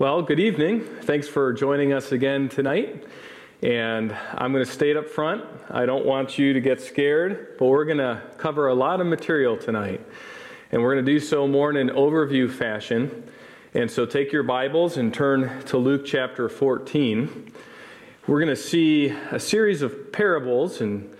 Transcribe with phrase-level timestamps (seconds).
[0.00, 0.80] Well, good evening.
[1.02, 3.04] Thanks for joining us again tonight.
[3.62, 7.66] And I'm going to state up front, I don't want you to get scared, but
[7.66, 10.00] we're going to cover a lot of material tonight.
[10.72, 13.30] And we're going to do so more in an overview fashion.
[13.74, 17.52] And so take your Bibles and turn to Luke chapter 14.
[18.26, 21.14] We're going to see a series of parables and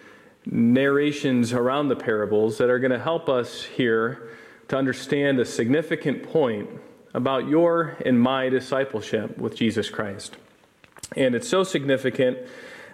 [0.46, 4.30] narrations around the parables that are going to help us here
[4.68, 6.70] to understand a significant point
[7.14, 10.36] about your and my discipleship with Jesus Christ.
[11.16, 12.38] And it's so significant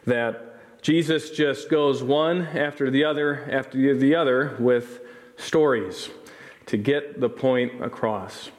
[0.06, 5.01] that Jesus just goes one after the other after the other with
[5.37, 6.09] stories
[6.66, 8.51] to get the point across.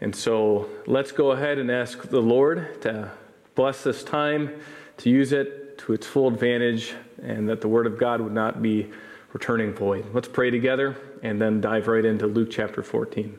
[0.00, 3.10] And so let's go ahead and ask the Lord to
[3.54, 4.50] bless this time,
[4.98, 8.62] to use it to its full advantage, and that the Word of God would not
[8.62, 8.90] be
[9.32, 10.06] returning void.
[10.12, 13.38] Let's pray together and then dive right into Luke chapter 14.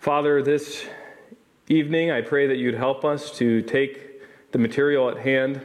[0.00, 0.86] Father, this
[1.68, 5.60] evening, I pray that you'd help us to take the material at hand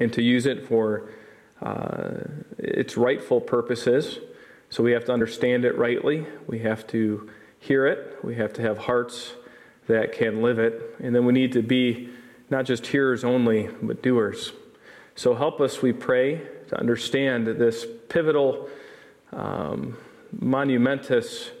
[0.00, 1.10] and to use it for
[1.62, 2.14] uh,
[2.58, 4.18] its rightful purposes.
[4.70, 6.26] So we have to understand it rightly.
[6.48, 8.18] We have to hear it.
[8.24, 9.34] We have to have hearts
[9.86, 10.96] that can live it.
[10.98, 12.08] And then we need to be
[12.50, 14.50] not just hearers only, but doers.
[15.14, 18.68] So help us, we pray, to understand this pivotal,
[19.30, 19.96] um,
[20.32, 21.52] monumentous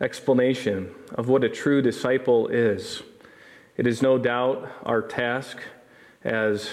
[0.00, 3.02] explanation of what a true disciple is.
[3.76, 5.58] It is no doubt our task
[6.24, 6.70] as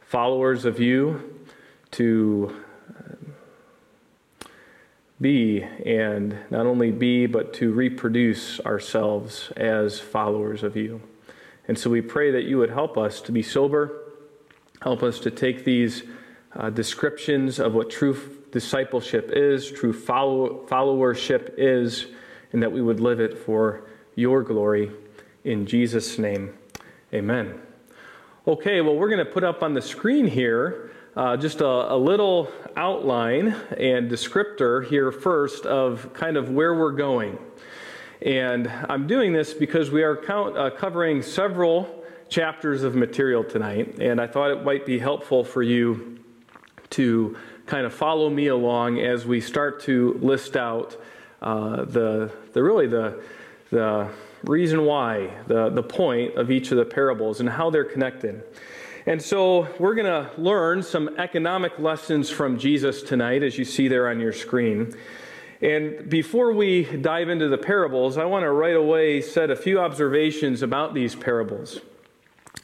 [0.00, 1.46] followers of you
[1.90, 4.48] to uh,
[5.20, 11.00] be and not only be, but to reproduce ourselves as followers of you.
[11.66, 14.04] And so we pray that you would help us to be sober,
[14.80, 16.02] help us to take these
[16.54, 18.18] uh, descriptions of what true
[18.52, 22.06] discipleship is, true follow- followership is
[22.52, 24.90] and that we would live it for your glory.
[25.44, 26.54] In Jesus' name,
[27.12, 27.60] amen.
[28.46, 31.96] Okay, well, we're going to put up on the screen here uh, just a, a,
[31.96, 37.36] little outline and descriptor here first of kind of where we're going.
[38.22, 43.98] And I'm doing this because we are count, uh, covering several chapters of material tonight,
[44.00, 46.20] and I thought it might be helpful for you
[46.90, 47.36] to
[47.66, 50.96] kind of follow me along as we start to list out
[51.42, 53.22] uh, the, the really the,
[53.70, 54.08] the
[54.44, 58.42] reason why, the, the point of each of the parables and how they're connected.
[59.06, 63.88] And so we're going to learn some economic lessons from Jesus tonight, as you see
[63.88, 64.94] there on your screen.
[65.60, 69.80] And before we dive into the parables, I want to right away set a few
[69.80, 71.80] observations about these parables.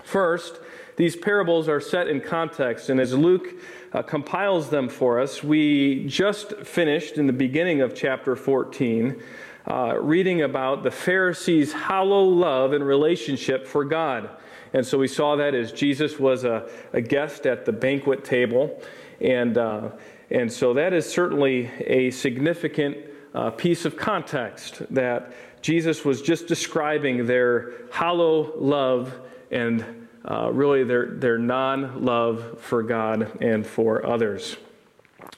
[0.04, 0.60] First,
[0.96, 3.48] these parables are set in context, and as Luke
[3.94, 9.22] uh, compiles them for us, we just finished in the beginning of chapter 14
[9.70, 14.28] uh, reading about the Pharisees' hollow love and relationship for God.
[14.72, 18.82] And so we saw that as Jesus was a, a guest at the banquet table.
[19.20, 19.90] And, uh,
[20.28, 22.96] and so that is certainly a significant
[23.32, 29.14] uh, piece of context that Jesus was just describing their hollow love
[29.52, 34.56] and uh, really their, their non love for God and for others.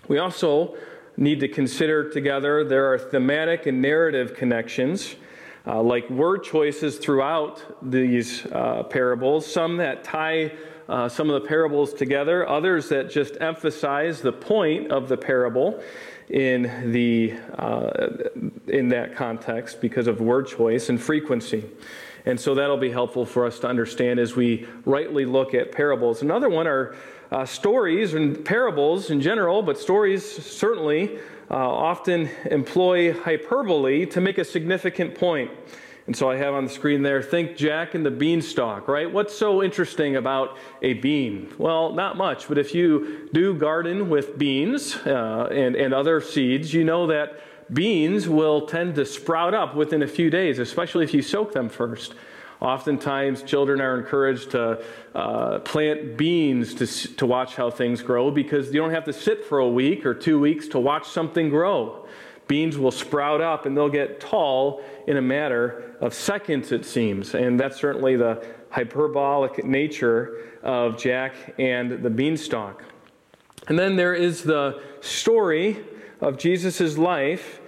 [0.09, 0.77] We also
[1.17, 5.17] need to consider together there are thematic and narrative connections.
[5.67, 7.61] Uh, like word choices throughout
[7.91, 10.53] these uh, parables, some that tie
[10.89, 15.83] uh, some of the parables together, others that just emphasize the point of the parable
[16.29, 18.09] in, the, uh,
[18.69, 21.65] in that context because of word choice and frequency.
[22.27, 26.23] And so that'll be helpful for us to understand as we rightly look at parables.
[26.23, 26.97] Another one are
[27.31, 31.19] uh, stories and parables in general, but stories certainly
[31.51, 35.51] uh, often employ hyperbole to make a significant point.
[36.07, 39.11] And so I have on the screen there, think Jack and the beanstalk, right?
[39.11, 41.53] What's so interesting about a bean?
[41.59, 46.73] Well, not much, but if you do garden with beans uh, and, and other seeds,
[46.73, 47.41] you know that
[47.73, 51.69] beans will tend to sprout up within a few days, especially if you soak them
[51.69, 52.15] first.
[52.61, 54.83] Oftentimes, children are encouraged to
[55.15, 56.87] uh, plant beans to,
[57.17, 60.15] to watch how things grow because you don't have to sit for a week or
[60.15, 62.07] two weeks to watch something grow.
[62.49, 67.35] Beans will sprout up and they'll get tall in a matter of seconds, it seems.
[67.35, 72.85] And that's certainly the hyperbolic nature of Jack and the beanstalk.
[73.69, 75.85] And then there is the story
[76.21, 77.61] of Jesus' life,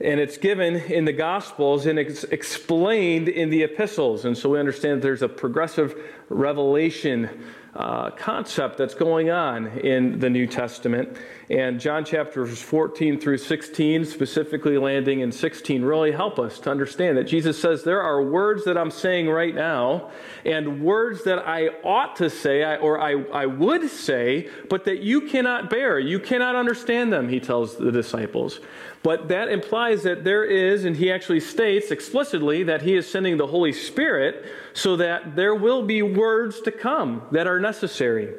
[0.00, 4.24] and it's given in the Gospels and it's explained in the epistles.
[4.24, 5.94] And so we understand that there's a progressive
[6.28, 7.30] revelation
[7.76, 11.16] uh, concept that's going on in the New Testament.
[11.50, 17.18] and John chapters 14 through 16, specifically landing in 16, really help us to understand
[17.18, 20.10] that Jesus says there are words that I'm saying right now
[20.44, 25.22] and words that I ought to say or I, I would say, but that you
[25.22, 25.98] cannot bear.
[25.98, 28.60] You cannot understand them, he tells the disciples.
[29.04, 33.36] But that implies that there is, and he actually states explicitly that he is sending
[33.36, 38.34] the Holy Spirit so that there will be words to come that are necessary.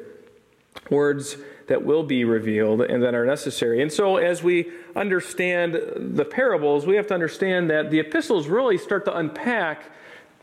[0.90, 1.36] Words
[1.68, 3.80] that will be revealed and that are necessary.
[3.80, 8.76] And so, as we understand the parables, we have to understand that the epistles really
[8.76, 9.84] start to unpack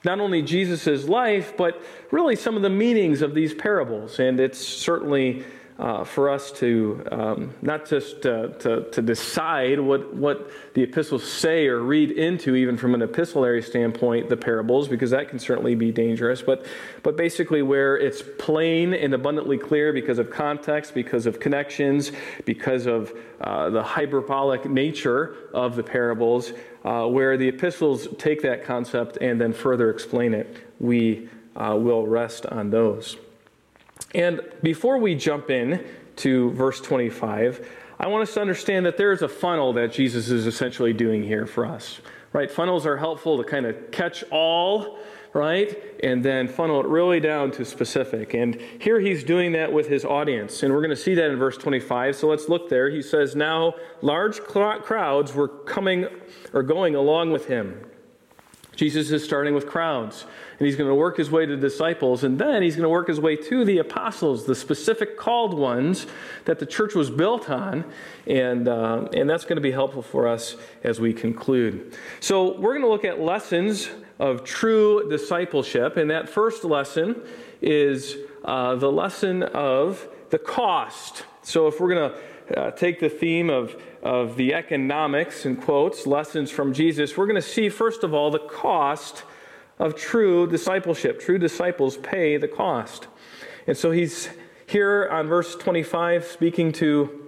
[0.05, 1.81] not only Jesus' life, but
[2.11, 4.19] really some of the meanings of these parables.
[4.19, 5.43] And it's certainly
[5.79, 11.23] uh, for us to um, not just to, to, to, decide what, what the epistles
[11.23, 15.73] say or read into, even from an epistolary standpoint, the parables, because that can certainly
[15.73, 16.65] be dangerous, but,
[17.01, 22.11] but basically where it's plain and abundantly clear because of context, because of connections,
[22.45, 23.11] because of
[23.41, 26.53] uh, the hyperbolic nature of the parables,
[26.85, 32.05] uh, where the epistles take that concept and then further explain it, we uh, will
[32.05, 33.17] rest on those.
[34.13, 35.86] And before we jump in
[36.18, 37.68] to verse 25,
[38.00, 41.24] I want us to understand that there is a funnel that Jesus is essentially doing
[41.24, 42.01] here for us.
[42.31, 42.50] Right?
[42.50, 44.98] Funnels are helpful to kind of catch all,
[45.33, 45.75] right?
[46.04, 48.33] And then funnel it really down to specific.
[48.33, 50.63] And here he's doing that with his audience.
[50.63, 52.15] And we're going to see that in verse 25.
[52.15, 52.89] So let's look there.
[52.89, 56.07] He says, Now large crowds were coming
[56.54, 57.80] or going along with him.
[58.75, 60.25] Jesus is starting with crowds
[60.59, 63.07] and he's going to work his way to disciples, and then he's going to work
[63.07, 66.07] his way to the apostles, the specific called ones
[66.45, 67.83] that the church was built on,
[68.27, 71.97] and, uh, and that's going to be helpful for us as we conclude.
[72.19, 73.89] So, we're going to look at lessons
[74.19, 77.21] of true discipleship, and that first lesson
[77.61, 78.15] is
[78.45, 81.25] uh, the lesson of the cost.
[81.41, 86.05] So, if we're going to uh, take the theme of, of the economics, and quotes,
[86.05, 89.23] lessons from Jesus, we're going to see, first of all, the cost
[89.79, 91.21] of true discipleship.
[91.21, 93.07] True disciples pay the cost.
[93.65, 94.29] And so he's
[94.65, 97.22] here on verse 25 speaking to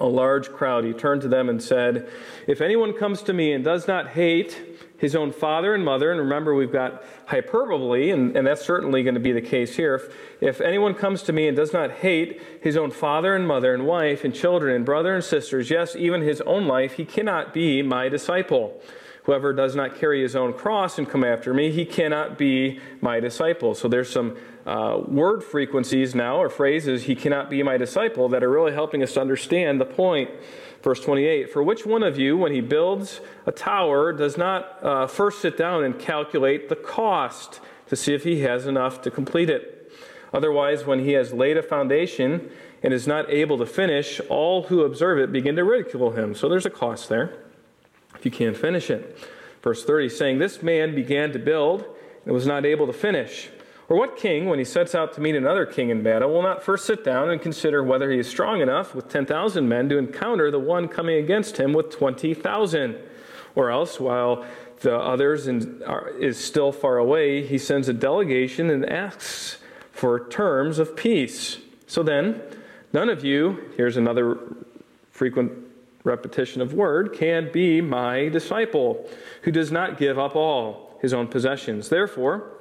[0.00, 0.84] a large crowd.
[0.84, 2.08] He turned to them and said,
[2.46, 6.20] If anyone comes to me and does not hate his own father and mother, and
[6.20, 9.94] remember we've got hyperbole, and, and that's certainly going to be the case here.
[9.94, 13.74] If, if anyone comes to me and does not hate his own father and mother
[13.74, 17.52] and wife and children and brother and sisters, yes, even his own life, he cannot
[17.52, 18.80] be my disciple.
[19.26, 23.18] Whoever does not carry his own cross and come after me, he cannot be my
[23.18, 23.74] disciple.
[23.74, 28.44] So there's some uh, word frequencies now, or phrases, he cannot be my disciple, that
[28.44, 30.30] are really helping us to understand the point.
[30.80, 35.08] Verse 28 For which one of you, when he builds a tower, does not uh,
[35.08, 37.58] first sit down and calculate the cost
[37.88, 39.92] to see if he has enough to complete it?
[40.32, 42.48] Otherwise, when he has laid a foundation
[42.80, 46.32] and is not able to finish, all who observe it begin to ridicule him.
[46.32, 47.45] So there's a cost there
[48.18, 49.18] if you can't finish it.
[49.62, 51.84] Verse 30 saying, This man began to build
[52.24, 53.50] and was not able to finish.
[53.88, 56.62] Or what king, when he sets out to meet another king in battle, will not
[56.62, 60.50] first sit down and consider whether he is strong enough with 10,000 men to encounter
[60.50, 62.96] the one coming against him with 20,000?
[63.54, 64.44] Or else, while
[64.80, 69.58] the others is still far away, he sends a delegation and asks
[69.92, 71.58] for terms of peace.
[71.86, 72.42] So then,
[72.92, 74.38] none of you, here's another
[75.10, 75.52] frequent
[76.06, 79.06] repetition of word, can be my disciple,
[79.42, 81.88] who does not give up all his own possessions.
[81.88, 82.52] Therefore,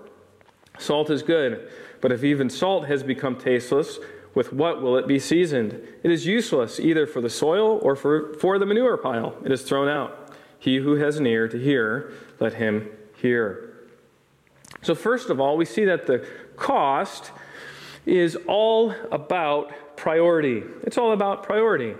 [0.78, 1.70] salt is good,
[2.02, 4.00] but if even salt has become tasteless,
[4.34, 5.82] with what will it be seasoned?
[6.04, 9.36] It is useless either for the soil or for, for the manure pile.
[9.46, 10.36] It is thrown out.
[10.60, 13.74] He who has an ear to hear, let him hear.
[14.82, 17.32] So, first of all, we see that the cost
[18.06, 20.64] is all about priority.
[20.84, 21.96] It's all about priority.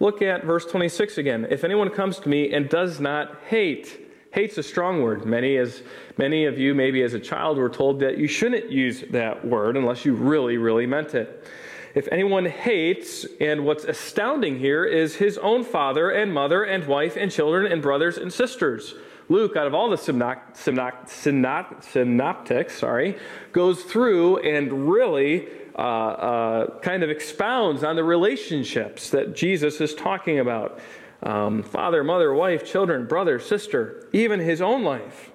[0.00, 1.46] Look at verse 26 again.
[1.50, 5.24] If anyone comes to me and does not hate, hate's a strong word.
[5.26, 5.82] Many as
[6.16, 9.76] many of you maybe as a child were told that you shouldn't use that word
[9.76, 11.48] unless you really really meant it.
[11.94, 17.16] If anyone hates, and what's astounding here is his own father and mother and wife
[17.16, 18.94] and children and brothers and sisters.
[19.30, 23.16] Luke, out of all the synopt- synopt- synopt- synoptics, sorry,
[23.52, 29.94] goes through and really uh, uh, kind of expounds on the relationships that Jesus is
[29.94, 30.80] talking about
[31.22, 35.30] um, father, mother, wife, children, brother, sister, even his own life.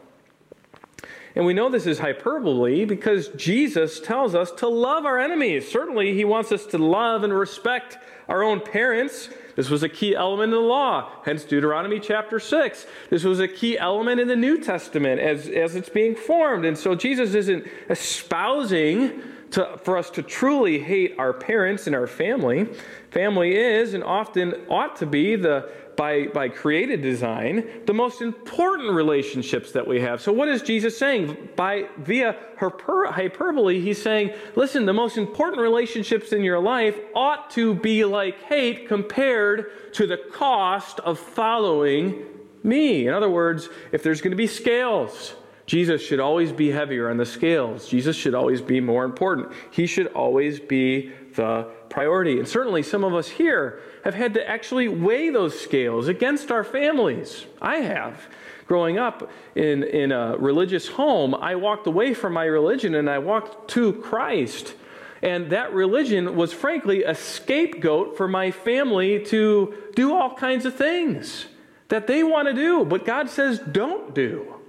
[1.36, 5.70] And we know this is hyperbole because Jesus tells us to love our enemies.
[5.70, 7.98] Certainly, he wants us to love and respect
[8.28, 9.30] our own parents.
[9.56, 12.86] This was a key element in the law, hence Deuteronomy chapter 6.
[13.10, 16.66] This was a key element in the New Testament as, as it's being formed.
[16.66, 19.22] And so Jesus isn't espousing
[19.54, 22.68] to, for us to truly hate our parents and our family.
[23.12, 28.92] Family is and often ought to be the by, by created design, the most important
[28.92, 30.22] relationships that we have.
[30.22, 31.50] So, what is Jesus saying?
[31.56, 37.52] By via hyper, hyperbole, he's saying, listen, the most important relationships in your life ought
[37.52, 42.26] to be like hate compared to the cost of following
[42.64, 43.08] me.
[43.08, 47.18] In other words, if there's going to be scales, Jesus should always be heavier on
[47.18, 47.88] the scales.
[47.88, 49.54] Jesus should always be more important.
[49.72, 52.40] He should always be the priority.
[52.40, 56.64] And certainly some of us here have had to actually weigh those scales against our
[56.64, 57.46] families.
[57.62, 58.28] I have.
[58.66, 63.20] Growing up in, in a religious home, I walked away from my religion and I
[63.20, 64.76] walked to Christ.
[65.22, 70.76] And that religion was frankly a scapegoat for my family to do all kinds of
[70.76, 71.46] things
[71.88, 74.63] that they want to do, but God says don't do.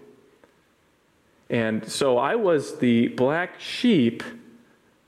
[1.50, 4.22] And so I was the black sheep,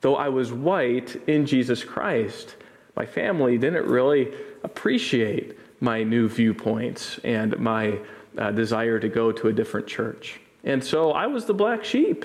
[0.01, 2.57] though I was white in Jesus Christ.
[2.95, 7.99] My family didn't really appreciate my new viewpoints and my
[8.39, 10.41] uh, desire to go to a different church.
[10.65, 12.25] And so I was the black sheep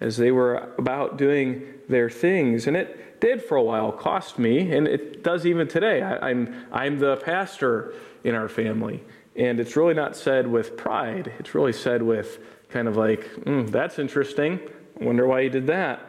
[0.00, 2.66] as they were about doing their things.
[2.66, 6.02] And it did for a while cost me, and it does even today.
[6.02, 7.94] I, I'm, I'm the pastor
[8.24, 9.02] in our family.
[9.36, 12.38] And it's really not said with pride, it's really said with
[12.74, 14.58] kind of like, mm, that's interesting.
[15.00, 16.00] Wonder why he did that.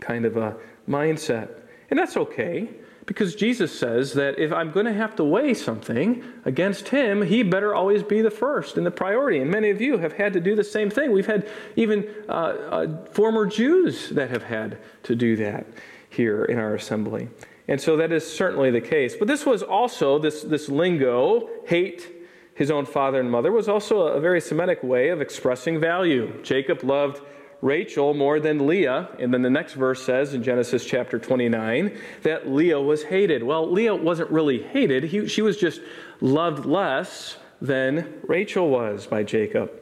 [0.00, 0.56] Kind of a
[0.88, 1.50] mindset.
[1.90, 2.70] And that's okay
[3.04, 7.42] because Jesus says that if I'm going to have to weigh something against him, he
[7.42, 9.40] better always be the first and the priority.
[9.40, 11.12] And many of you have had to do the same thing.
[11.12, 11.46] We've had
[11.76, 15.66] even uh, uh, former Jews that have had to do that
[16.08, 17.28] here in our assembly.
[17.68, 19.14] And so that is certainly the case.
[19.14, 22.13] But this was also, this, this lingo, hate
[22.54, 26.40] his own father and mother, was also a very Semitic way of expressing value.
[26.42, 27.20] Jacob loved
[27.64, 29.08] Rachel more than Leah.
[29.18, 33.42] And then the next verse says in Genesis chapter 29 that Leah was hated.
[33.42, 35.80] Well, Leah wasn't really hated, he, she was just
[36.20, 39.72] loved less than Rachel was by Jacob.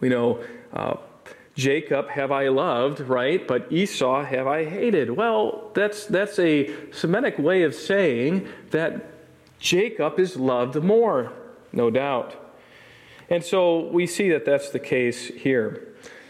[0.00, 0.96] We know uh,
[1.54, 3.46] Jacob have I loved, right?
[3.46, 5.10] But Esau have I hated.
[5.10, 9.06] Well, that's, that's a Semitic way of saying that
[9.58, 11.32] Jacob is loved more
[11.72, 12.36] no doubt.
[13.28, 15.88] And so we see that that's the case here.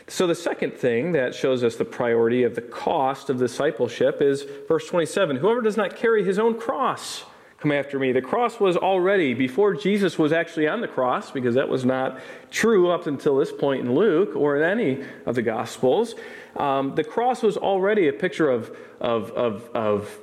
[0.09, 4.45] So, the second thing that shows us the priority of the cost of discipleship is
[4.69, 7.25] verse 27 Whoever does not carry his own cross,
[7.59, 8.13] come after me.
[8.13, 12.21] The cross was already, before Jesus was actually on the cross, because that was not
[12.51, 16.15] true up until this point in Luke or in any of the Gospels,
[16.57, 20.19] um, the cross was already a picture of, of, of, of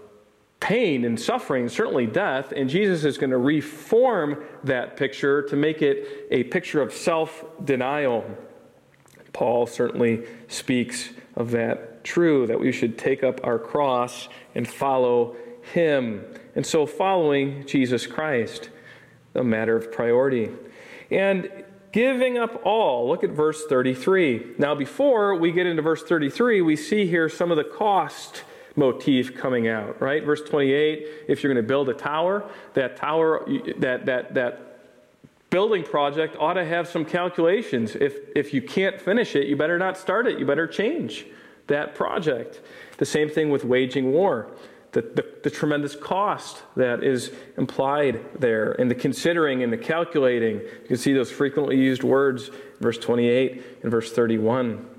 [0.59, 5.81] pain and suffering, certainly death, and Jesus is going to reform that picture to make
[5.81, 8.25] it a picture of self denial.
[9.31, 15.35] Paul certainly speaks of that true, that we should take up our cross and follow
[15.73, 16.25] him.
[16.55, 18.69] And so, following Jesus Christ,
[19.35, 20.49] a matter of priority.
[21.11, 21.49] And
[21.91, 23.07] giving up all.
[23.07, 24.55] Look at verse 33.
[24.57, 28.43] Now, before we get into verse 33, we see here some of the cost
[28.79, 30.23] motif coming out, right?
[30.23, 33.45] Verse 28, if you're going to build a tower, that tower,
[33.77, 34.69] that, that, that
[35.49, 37.95] building project ought to have some calculations.
[37.95, 40.39] If, if you can't finish it, you better not start it.
[40.39, 41.25] You better change
[41.67, 42.61] that project.
[42.97, 44.51] The same thing with waging war.
[44.91, 50.61] The, the, the, tremendous cost that is implied there, and the considering and the calculating.
[50.61, 54.98] You can see those frequently used words, verse 28 and verse 31.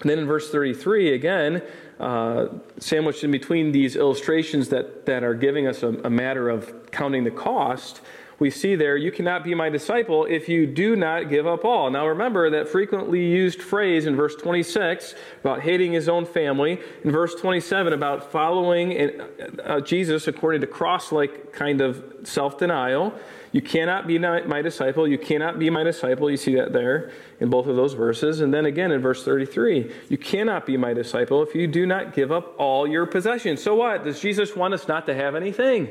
[0.00, 1.62] And then in verse 33, again,
[1.98, 2.46] uh,
[2.78, 7.24] sandwiched in between these illustrations that, that are giving us a, a matter of counting
[7.24, 8.00] the cost,
[8.38, 11.90] we see there, you cannot be my disciple if you do not give up all.
[11.90, 17.10] Now remember that frequently used phrase in verse 26 about hating his own family, in
[17.10, 19.20] verse 27 about following
[19.64, 23.12] uh, Jesus according to cross like kind of self denial.
[23.52, 25.08] You cannot be my disciple.
[25.08, 26.30] You cannot be my disciple.
[26.30, 28.40] You see that there in both of those verses.
[28.40, 32.14] And then again in verse 33, you cannot be my disciple if you do not
[32.14, 33.62] give up all your possessions.
[33.62, 34.04] So what?
[34.04, 35.88] Does Jesus want us not to have anything?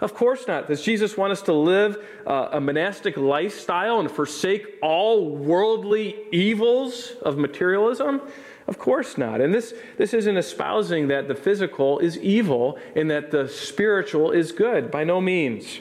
[0.00, 0.68] Of course not.
[0.68, 7.12] Does Jesus want us to live uh, a monastic lifestyle and forsake all worldly evils
[7.22, 8.20] of materialism?
[8.68, 9.40] Of course not.
[9.40, 14.52] And this, this isn't espousing that the physical is evil and that the spiritual is
[14.52, 14.90] good.
[14.90, 15.80] By no means.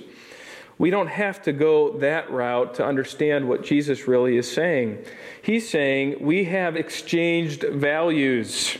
[0.77, 5.03] We don't have to go that route to understand what Jesus really is saying.
[5.41, 8.77] He's saying we have exchanged values.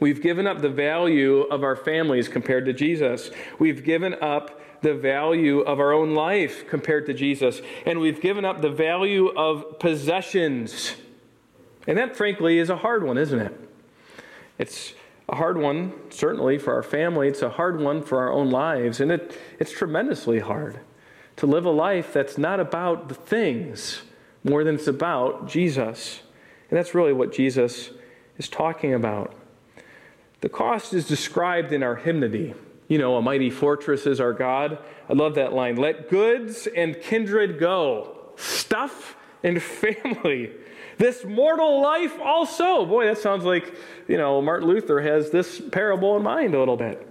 [0.00, 3.30] We've given up the value of our families compared to Jesus.
[3.58, 7.60] We've given up the value of our own life compared to Jesus.
[7.84, 10.94] And we've given up the value of possessions.
[11.86, 13.70] And that, frankly, is a hard one, isn't it?
[14.58, 14.94] It's
[15.30, 17.28] a hard one, certainly, for our family.
[17.28, 19.00] It's a hard one for our own lives.
[19.00, 20.80] And it, it's tremendously hard
[21.36, 24.02] to live a life that's not about the things
[24.42, 26.22] more than it's about Jesus.
[26.68, 27.90] And that's really what Jesus
[28.38, 29.32] is talking about.
[30.40, 32.54] The cost is described in our hymnody.
[32.88, 34.78] You know, a mighty fortress is our God.
[35.08, 35.76] I love that line.
[35.76, 40.50] Let goods and kindred go, stuff and family.
[41.00, 42.84] This mortal life also.
[42.84, 43.74] Boy, that sounds like,
[44.06, 47.06] you know, Martin Luther has this parable in mind a little bit.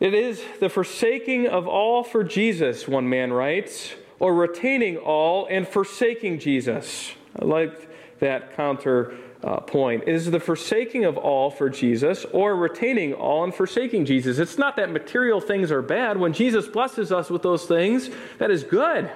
[0.00, 5.68] It is the forsaking of all for Jesus, one man writes, or retaining all and
[5.68, 7.12] forsaking Jesus.
[7.38, 9.12] I like that counter
[9.42, 10.04] uh, point.
[10.06, 14.38] It is the forsaking of all for Jesus or retaining all and forsaking Jesus.
[14.38, 16.16] It's not that material things are bad.
[16.16, 19.10] When Jesus blesses us with those things, that is good.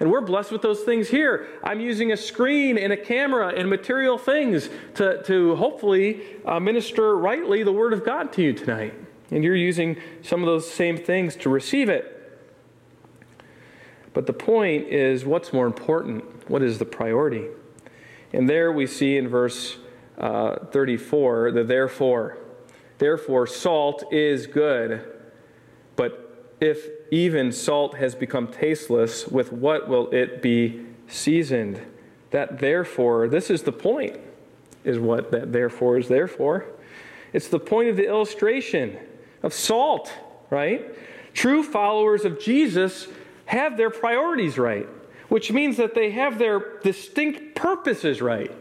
[0.00, 1.46] And we're blessed with those things here.
[1.62, 7.16] I'm using a screen and a camera and material things to, to hopefully uh, minister
[7.16, 8.94] rightly the Word of God to you tonight.
[9.30, 12.18] And you're using some of those same things to receive it.
[14.12, 16.50] But the point is what's more important?
[16.50, 17.46] What is the priority?
[18.32, 19.78] And there we see in verse
[20.18, 22.38] uh, 34 the therefore.
[22.98, 25.04] Therefore, salt is good,
[25.96, 31.80] but if even salt has become tasteless, with what will it be seasoned?
[32.30, 34.18] That therefore, this is the point,
[34.82, 36.66] is what that therefore is there for.
[37.32, 38.98] It's the point of the illustration
[39.42, 40.12] of salt,
[40.50, 40.96] right?
[41.34, 43.06] True followers of Jesus
[43.46, 44.88] have their priorities right
[45.32, 48.54] which means that they have their distinct purposes right.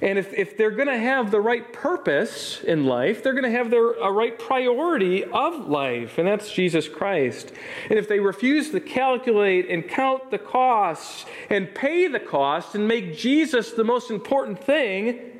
[0.00, 3.50] And if, if they're going to have the right purpose in life, they're going to
[3.50, 7.52] have their a right priority of life, and that's Jesus Christ.
[7.88, 12.86] And if they refuse to calculate and count the costs and pay the cost and
[12.86, 15.32] make Jesus the most important thing,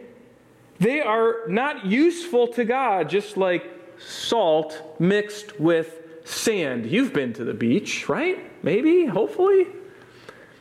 [0.78, 6.86] they are not useful to God, just like salt mixed with sand.
[6.86, 8.38] You've been to the beach, right?
[8.62, 9.66] Maybe, hopefully.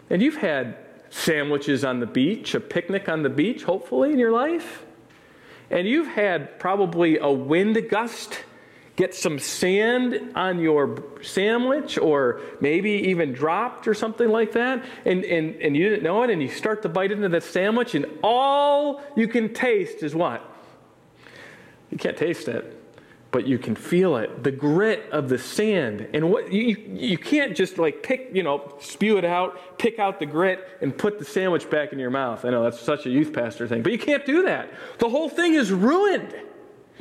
[0.09, 0.77] And you've had
[1.15, 4.83] sandwiches on the beach, a picnic on the beach, hopefully, in your life.
[5.71, 8.43] And you've had probably a wind gust
[8.97, 15.23] get some sand on your sandwich or maybe even dropped or something like that and,
[15.25, 18.05] and, and you didn't know it and you start to bite into the sandwich and
[18.23, 20.41] all you can taste is what
[21.91, 22.74] you can't taste it
[23.35, 24.45] but you can feel it.
[24.45, 28.77] The grit of the sand and what you, you can't just like pick you know
[28.79, 32.45] spew it out pick out the grit and put the sandwich back in your mouth.
[32.45, 34.69] I know that's such a youth pastor thing but you can't do that.
[34.99, 36.33] The whole thing is ruined.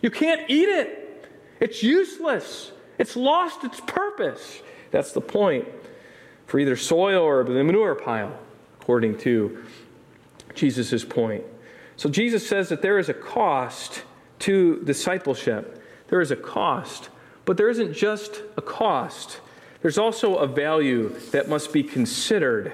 [0.02, 1.30] You can't eat it.
[1.60, 2.72] It's useless.
[2.98, 4.60] It's lost its purpose.
[4.90, 5.68] That's the point
[6.46, 8.36] for either soil or the manure pile
[8.80, 9.62] according to
[10.56, 11.44] jesus' point.
[11.94, 14.02] So jesus says that there is a cost
[14.40, 15.82] to discipleship
[16.14, 17.08] there is a cost.
[17.44, 19.40] But there isn't just a cost,
[19.82, 22.72] there's also a value that must be considered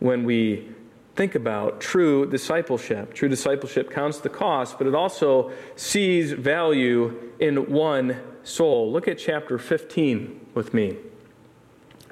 [0.00, 0.68] when we
[1.14, 3.14] think about true discipleship.
[3.14, 8.90] True discipleship counts the cost, but it also sees value in one soul.
[8.90, 10.96] Look at chapter 15 with me.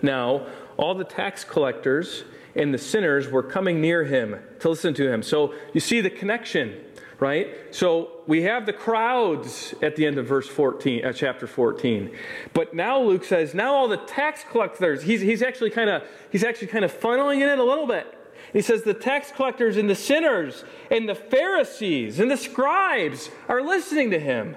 [0.01, 2.23] Now, all the tax collectors
[2.55, 5.25] and the sinners were coming near him to listen to him.
[5.25, 6.77] So you see the connection
[7.21, 7.55] right?
[7.71, 12.11] So we have the crowds at the end of verse 14, uh, chapter 14.
[12.55, 16.43] But now Luke says, now all the tax collectors, he's, he's actually kind of he's
[16.43, 18.17] actually kind of funneling it in a little bit.
[18.53, 23.63] He says the tax collectors and the sinners and the Pharisees and the scribes are
[23.63, 24.57] listening to him.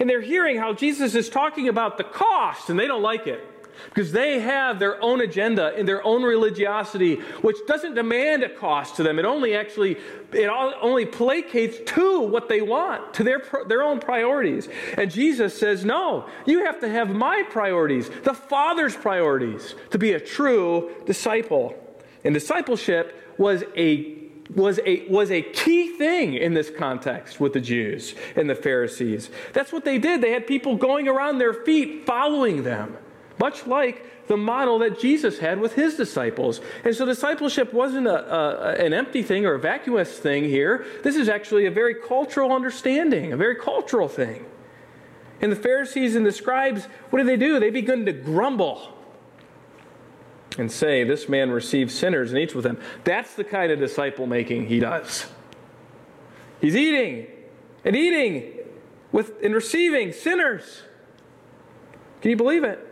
[0.00, 3.44] And they're hearing how Jesus is talking about the cost, and they don't like it
[3.86, 8.96] because they have their own agenda and their own religiosity, which doesn't demand a cost
[8.96, 9.18] to them.
[9.18, 9.96] It only actually
[10.32, 14.68] it only placates to what they want, to their their own priorities.
[14.96, 20.12] And Jesus says, "No, you have to have my priorities, the Father's priorities, to be
[20.12, 21.74] a true disciple."
[22.24, 24.18] And discipleship was a
[24.54, 29.30] was a, was a key thing in this context with the Jews and the Pharisees.
[29.52, 30.20] That's what they did.
[30.20, 32.96] They had people going around their feet following them
[33.38, 36.60] much like the model that Jesus had with his disciples.
[36.84, 40.84] And so discipleship wasn't a, a, an empty thing or a vacuous thing here.
[41.02, 44.44] This is actually a very cultural understanding, a very cultural thing.
[45.40, 47.58] And the Pharisees and the scribes, what do they do?
[47.60, 48.94] They begin to grumble
[50.58, 52.78] and say, This man receives sinners and eats with them.
[53.04, 55.26] That's the kind of disciple making he does.
[56.60, 57.28] He's eating
[57.84, 58.54] and eating
[59.12, 60.82] with and receiving sinners.
[62.20, 62.87] Can you believe it?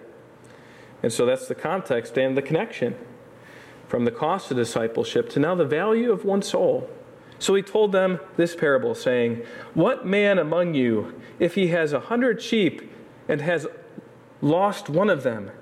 [1.07, 2.97] And so that's the context and the connection
[3.87, 6.91] from the cost of discipleship to now the value of one soul.
[7.39, 12.01] So he told them this parable, saying, What man among you, if he has a
[12.01, 12.93] hundred sheep
[13.29, 13.69] and has
[14.41, 15.53] lost one of them,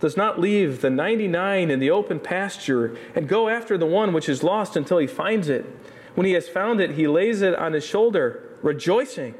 [0.00, 4.26] does not leave the 99 in the open pasture and go after the one which
[4.26, 5.66] is lost until he finds it?
[6.14, 9.34] When he has found it, he lays it on his shoulder, rejoicing.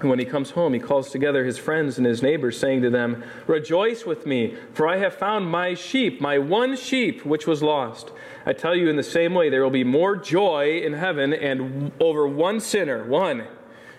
[0.00, 2.90] And when he comes home, he calls together his friends and his neighbors, saying to
[2.90, 7.62] them, Rejoice with me, for I have found my sheep, my one sheep, which was
[7.62, 8.10] lost.
[8.44, 11.92] I tell you, in the same way, there will be more joy in heaven and
[11.98, 13.46] over one sinner, one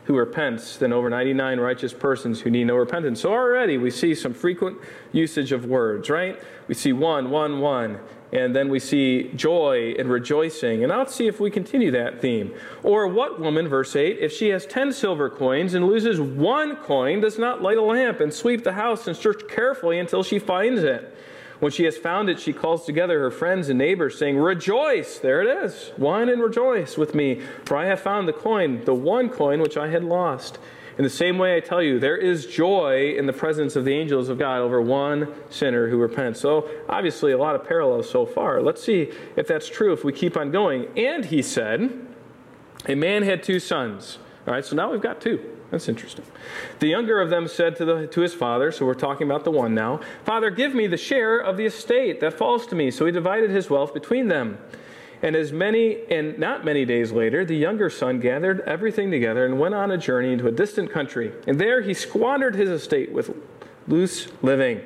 [0.08, 3.22] who repents, than over 99 righteous persons who need no repentance.
[3.22, 4.78] So already we see some frequent
[5.12, 6.42] usage of words, right?
[6.68, 8.00] We see one, one, one
[8.32, 10.84] and then we see joy and rejoicing.
[10.84, 12.54] And I'll see if we continue that theme.
[12.84, 17.22] Or what woman, verse 8, if she has 10 silver coins and loses one coin,
[17.22, 20.84] does not light a lamp and sweep the house and search carefully until she finds
[20.84, 21.16] it?
[21.60, 25.18] When she has found it, she calls together her friends and neighbors, saying, Rejoice!
[25.18, 25.92] There it is.
[25.98, 29.76] Wine and rejoice with me, for I have found the coin, the one coin which
[29.76, 30.60] I had lost.
[30.98, 33.94] In the same way, I tell you, there is joy in the presence of the
[33.94, 36.40] angels of God over one sinner who repents.
[36.40, 38.62] So, obviously, a lot of parallels so far.
[38.62, 40.88] Let's see if that's true if we keep on going.
[40.98, 42.08] And he said,
[42.88, 44.18] A man had two sons.
[44.48, 45.57] All right, so now we've got two.
[45.72, 46.24] That's interesting.
[46.80, 49.52] The younger of them said to, the, to his father, so we're talking about the
[49.52, 52.90] one now, Father, give me the share of the estate that falls to me.
[52.90, 54.60] So he divided his wealth between them.
[55.22, 59.60] And as many, and not many days later, the younger son gathered everything together and
[59.60, 61.34] went on a journey into a distant country.
[61.48, 63.36] And there he squandered his estate with
[63.88, 64.82] loose living.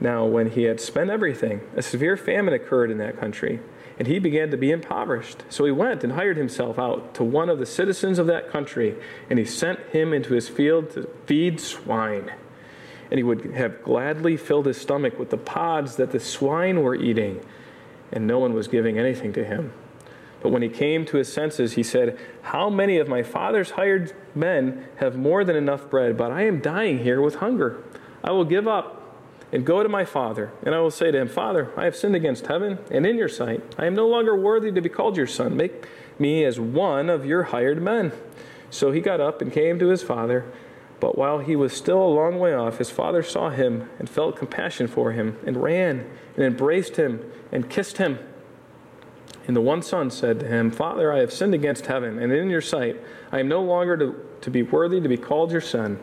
[0.00, 3.60] Now, when he had spent everything, a severe famine occurred in that country,
[3.98, 5.42] and he began to be impoverished.
[5.48, 8.94] So he went and hired himself out to one of the citizens of that country,
[9.28, 12.32] and he sent him into his field to feed swine.
[13.10, 16.94] And he would have gladly filled his stomach with the pods that the swine were
[16.94, 17.40] eating
[18.12, 19.72] and no one was giving anything to him.
[20.40, 24.12] But when he came to his senses, he said, How many of my father's hired
[24.34, 27.82] men have more than enough bread, but I am dying here with hunger?
[28.22, 28.97] I will give up
[29.52, 32.14] and go to my father, and I will say to him, Father, I have sinned
[32.14, 33.62] against heaven and in your sight.
[33.78, 35.56] I am no longer worthy to be called your son.
[35.56, 35.86] Make
[36.18, 38.12] me as one of your hired men.
[38.70, 40.44] So he got up and came to his father.
[41.00, 44.36] But while he was still a long way off, his father saw him and felt
[44.36, 48.18] compassion for him, and ran and embraced him and kissed him.
[49.46, 52.50] And the one son said to him, Father, I have sinned against heaven, and in
[52.50, 53.00] your sight
[53.32, 56.00] I am no longer to, to be worthy to be called your son.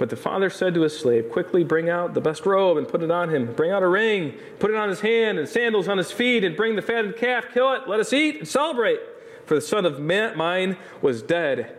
[0.00, 3.02] But the father said to his slave, Quickly bring out the best robe and put
[3.02, 3.52] it on him.
[3.52, 6.56] Bring out a ring, put it on his hand, and sandals on his feet, and
[6.56, 8.98] bring the fatted calf, kill it, let us eat and celebrate.
[9.44, 11.76] For the son of mine was dead,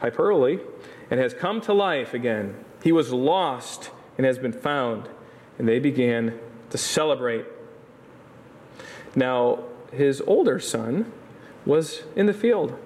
[0.00, 0.58] hyperbole,
[1.10, 2.62] and has come to life again.
[2.82, 5.08] He was lost and has been found.
[5.58, 7.46] And they began to celebrate.
[9.16, 11.10] Now, his older son
[11.64, 12.78] was in the field.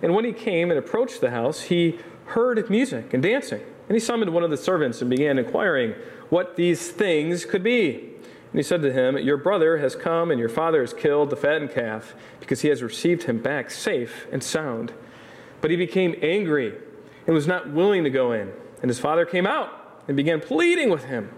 [0.00, 3.62] And when he came and approached the house, he heard music and dancing.
[3.88, 5.94] And he summoned one of the servants and began inquiring
[6.28, 8.14] what these things could be.
[8.52, 11.36] And he said to him, Your brother has come, and your father has killed the
[11.36, 14.92] fattened calf, because he has received him back safe and sound.
[15.60, 16.74] But he became angry
[17.26, 18.52] and was not willing to go in.
[18.80, 21.30] And his father came out and began pleading with him.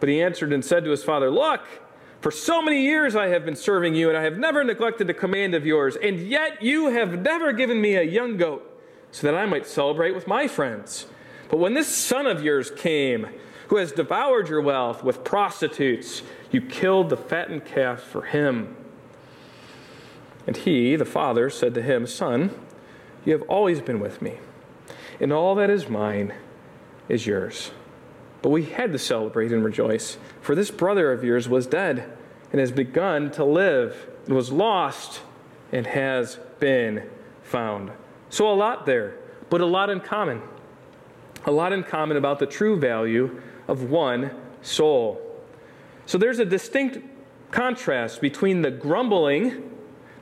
[0.00, 1.62] But he answered and said to his father, Look,
[2.20, 5.14] for so many years I have been serving you, and I have never neglected a
[5.14, 8.66] command of yours, and yet you have never given me a young goat
[9.10, 11.06] so that I might celebrate with my friends.
[11.50, 13.28] But when this son of yours came,
[13.68, 18.76] who has devoured your wealth with prostitutes, you killed the fattened calf for him.
[20.46, 22.50] And he, the father, said to him, Son,
[23.24, 24.38] you have always been with me
[25.20, 26.32] and all that is mine
[27.08, 27.70] is yours.
[28.42, 32.10] But we had to celebrate and rejoice, for this brother of yours was dead
[32.50, 35.20] and has begun to live, and was lost
[35.70, 37.08] and has been
[37.42, 37.92] found.
[38.30, 39.16] So, a lot there,
[39.50, 40.42] but a lot in common.
[41.46, 44.30] A lot in common about the true value of one
[44.62, 45.20] soul.
[46.06, 46.98] So, there's a distinct
[47.50, 49.70] contrast between the grumbling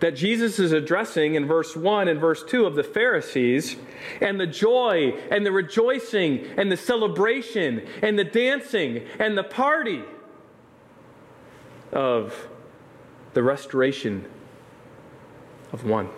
[0.00, 3.76] that Jesus is addressing in verse 1 and verse 2 of the Pharisees,
[4.20, 10.04] and the joy and the rejoicing and the celebration and the dancing and the party
[11.92, 12.48] of
[13.34, 14.24] the restoration
[15.72, 16.08] of one.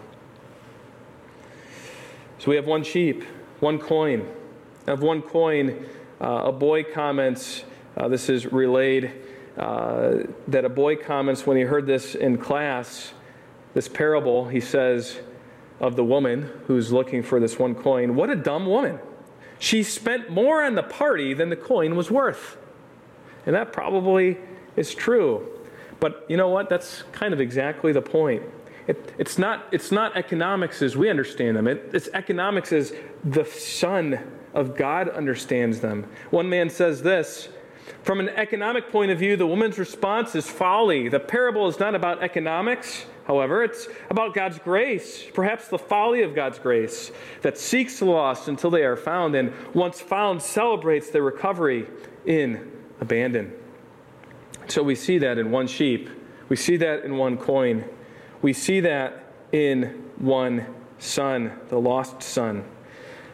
[2.39, 3.25] So we have one sheep,
[3.61, 4.27] one coin.
[4.87, 5.87] Of one coin,
[6.21, 7.65] uh, a boy comments,
[7.97, 9.13] uh, this is relayed,
[9.57, 13.13] uh, that a boy comments when he heard this in class
[13.75, 15.21] this parable, he says
[15.81, 18.99] of the woman who's looking for this one coin, what a dumb woman.
[19.59, 22.57] She spent more on the party than the coin was worth.
[23.47, 24.39] And that probably
[24.77, 25.47] is true.
[26.01, 26.69] But you know what?
[26.69, 28.43] That's kind of exactly the point.
[28.87, 33.45] It, it's, not, it's not economics as we understand them, it, it's economics as the
[33.45, 34.19] Son
[34.55, 36.07] of God understands them.
[36.31, 37.49] One man says this
[38.03, 41.09] From an economic point of view, the woman's response is folly.
[41.09, 46.35] The parable is not about economics, however, it's about God's grace, perhaps the folly of
[46.35, 51.23] God's grace that seeks the lost until they are found, and once found, celebrates their
[51.23, 51.87] recovery
[52.27, 53.53] in abandon.
[54.69, 56.11] So we see that in one sheep,
[56.49, 57.85] we see that in one coin,
[58.43, 60.67] we see that in one
[60.99, 62.65] son, the lost son.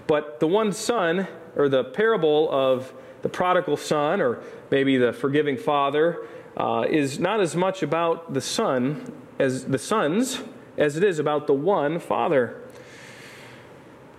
[0.07, 2.93] But the one son, or the parable of
[3.23, 4.41] the prodigal son, or
[4.71, 10.41] maybe the forgiving father, uh, is not as much about the son as the sons
[10.79, 12.61] as it is about the one father.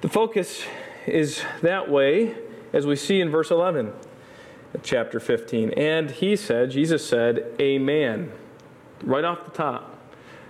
[0.01, 0.63] The focus
[1.05, 2.35] is that way
[2.73, 3.93] as we see in verse 11
[4.83, 5.71] chapter 15.
[5.71, 8.31] And he said, Jesus said, Amen.
[9.03, 9.96] Right off the top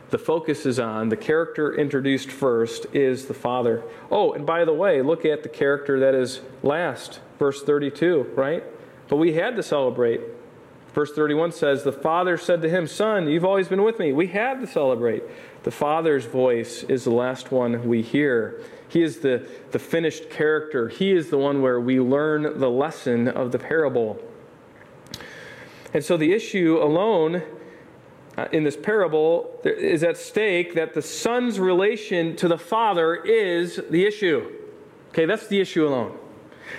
[0.10, 3.84] the focus is on, the character introduced first is the Father.
[4.10, 8.64] Oh, and by the way, look at the character that is last, verse 32, right?
[9.10, 10.22] But we had to celebrate.
[10.94, 14.14] Verse 31 says, The Father said to him, Son, you've always been with me.
[14.14, 15.24] We had to celebrate.
[15.64, 18.62] The Father's voice is the last one we hear.
[18.88, 20.88] He is the, the finished character.
[20.88, 24.20] He is the one where we learn the lesson of the parable.
[25.94, 27.44] And so the issue alone
[28.38, 33.82] uh, in this parable is at stake that the son's relation to the father is
[33.90, 34.52] the issue.
[35.10, 36.18] Okay, that's the issue alone.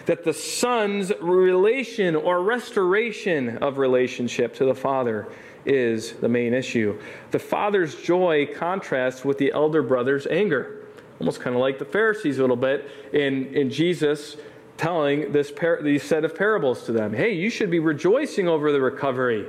[0.06, 5.26] That the son's relation or restoration of relationship to the father
[5.64, 7.00] is the main issue.
[7.32, 10.86] The father's joy contrasts with the elder brother's anger.
[11.18, 14.36] Almost kind of like the Pharisees a little bit in, in Jesus
[14.76, 17.12] telling this par- these set of parables to them.
[17.12, 19.46] Hey, you should be rejoicing over the recovery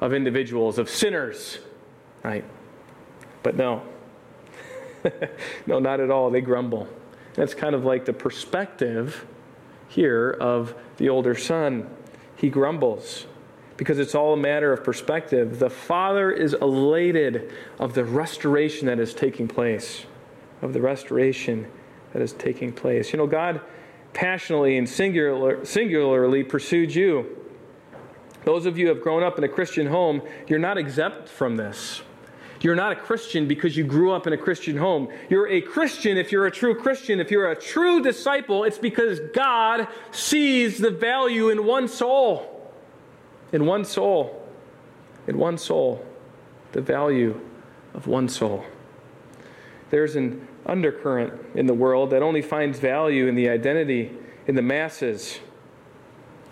[0.00, 1.58] of individuals, of sinners,
[2.22, 2.44] right?
[3.42, 3.82] But no.
[5.66, 6.30] no, not at all.
[6.30, 6.88] They grumble.
[7.34, 9.26] That's kind of like the perspective
[9.88, 11.88] here of the older son.
[12.36, 13.26] He grumbles
[13.76, 15.58] because it's all a matter of perspective.
[15.58, 20.04] The father is elated of the restoration that is taking place,
[20.62, 21.66] of the restoration
[22.12, 23.12] that is taking place.
[23.12, 23.60] You know, God
[24.12, 27.47] passionately and singular, singularly pursued you
[28.44, 31.56] those of you who have grown up in a Christian home, you're not exempt from
[31.56, 32.02] this.
[32.60, 35.08] You're not a Christian because you grew up in a Christian home.
[35.28, 37.20] You're a Christian if you're a true Christian.
[37.20, 42.72] If you're a true disciple, it's because God sees the value in one soul.
[43.52, 44.44] In one soul.
[45.26, 46.04] In one soul.
[46.72, 47.40] The value
[47.94, 48.64] of one soul.
[49.90, 54.12] There's an undercurrent in the world that only finds value in the identity
[54.48, 55.38] in the masses,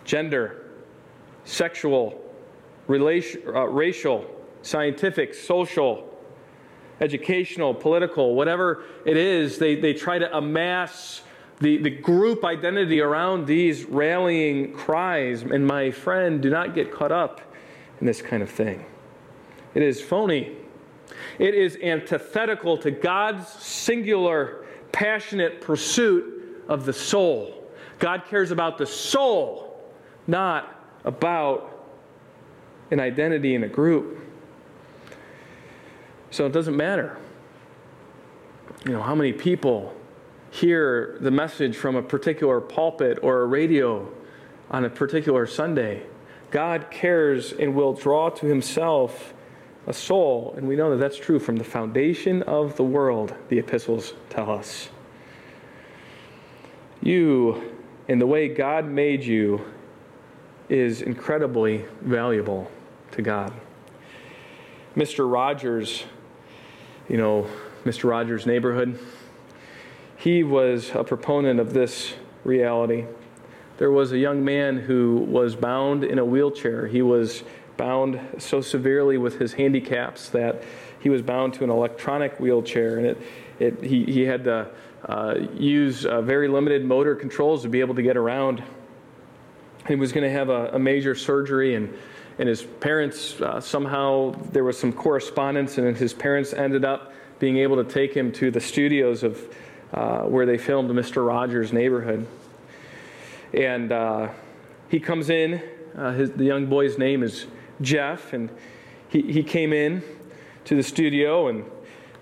[0.05, 0.65] gender,
[1.46, 2.20] sexual,
[2.88, 4.26] relation, uh, racial,
[4.62, 6.12] scientific, social,
[7.00, 11.22] educational, political, whatever it is, they, they try to amass
[11.61, 15.42] the, the group identity around these rallying cries.
[15.42, 17.40] And my friend, do not get caught up
[18.00, 18.85] in this kind of thing.
[19.74, 20.56] It is phony.
[21.38, 27.64] It is antithetical to God's singular, passionate pursuit of the soul.
[27.98, 29.80] God cares about the soul,
[30.26, 30.75] not
[31.07, 31.73] about
[32.90, 34.21] an identity in a group.
[36.31, 37.19] So it doesn't matter.
[38.85, 39.97] You know, how many people
[40.51, 44.09] hear the message from a particular pulpit or a radio
[44.71, 46.03] on a particular Sunday.
[46.51, 49.35] God cares and will draw to himself
[49.87, 53.59] a soul, and we know that that's true from the foundation of the world, the
[53.59, 54.88] epistles tell us.
[57.03, 57.75] You,
[58.09, 59.61] in the way God made you,
[60.68, 62.70] is incredibly valuable
[63.12, 63.52] to God.
[64.96, 65.31] Mr.
[65.31, 66.05] Rogers,
[67.09, 67.46] you know,
[67.85, 68.09] Mr.
[68.09, 68.98] Rogers' neighborhood,
[70.16, 73.05] he was a proponent of this reality.
[73.79, 76.87] There was a young man who was bound in a wheelchair.
[76.87, 77.44] He was
[77.76, 80.62] bound so severely with his handicaps that
[81.00, 83.18] he was bound to an electronic wheelchair, and it,
[83.59, 84.68] it, he, he had to
[85.05, 88.62] uh, use uh, very limited motor controls to be able to get around
[89.88, 91.92] he was going to have a, a, major surgery, and,
[92.38, 97.59] and his parents uh, somehow there was some correspondence, and his parents ended up being
[97.59, 99.55] able to take him to the studios of
[99.92, 101.27] uh, where they filmed Mr.
[101.27, 102.27] Rogers' Neighborhood.
[103.55, 104.29] And uh,
[104.88, 105.62] he comes in.
[105.96, 107.46] Uh, his, the young boy's name is
[107.81, 108.51] Jeff, and
[109.09, 110.03] he, he came in
[110.64, 111.64] to the studio, and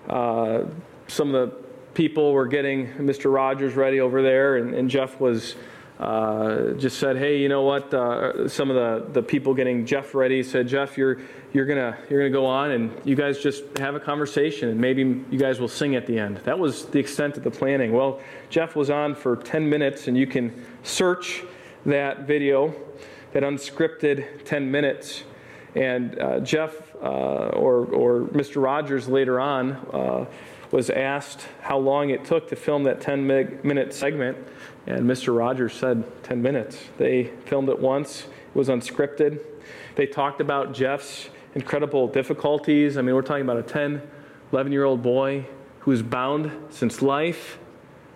[0.07, 0.63] uh,
[1.07, 1.55] some of the
[1.93, 3.33] people were getting Mr.
[3.33, 5.55] Rogers ready over there, and, and Jeff was
[5.99, 7.93] uh, just said, "Hey, you know what?
[7.93, 11.19] Uh, some of the, the people getting Jeff ready said, Jeff, you're
[11.53, 15.01] you're gonna you're gonna go on, and you guys just have a conversation, and maybe
[15.03, 17.93] you guys will sing at the end." That was the extent of the planning.
[17.93, 21.43] Well, Jeff was on for 10 minutes, and you can search
[21.85, 22.75] that video,
[23.31, 25.23] that unscripted 10 minutes,
[25.75, 28.61] and uh, Jeff uh, or or Mr.
[28.61, 30.25] Rogers later on uh,
[30.71, 34.37] was asked how long it took to film that 10 minute segment
[34.87, 35.37] and Mr.
[35.37, 36.77] Rogers said 10 minutes.
[36.97, 39.39] They filmed it once, it was unscripted.
[39.95, 42.97] They talked about Jeff's incredible difficulties.
[42.97, 44.01] I mean, we're talking about a 10,
[44.51, 45.45] 11 year old boy
[45.79, 47.57] who's bound since life,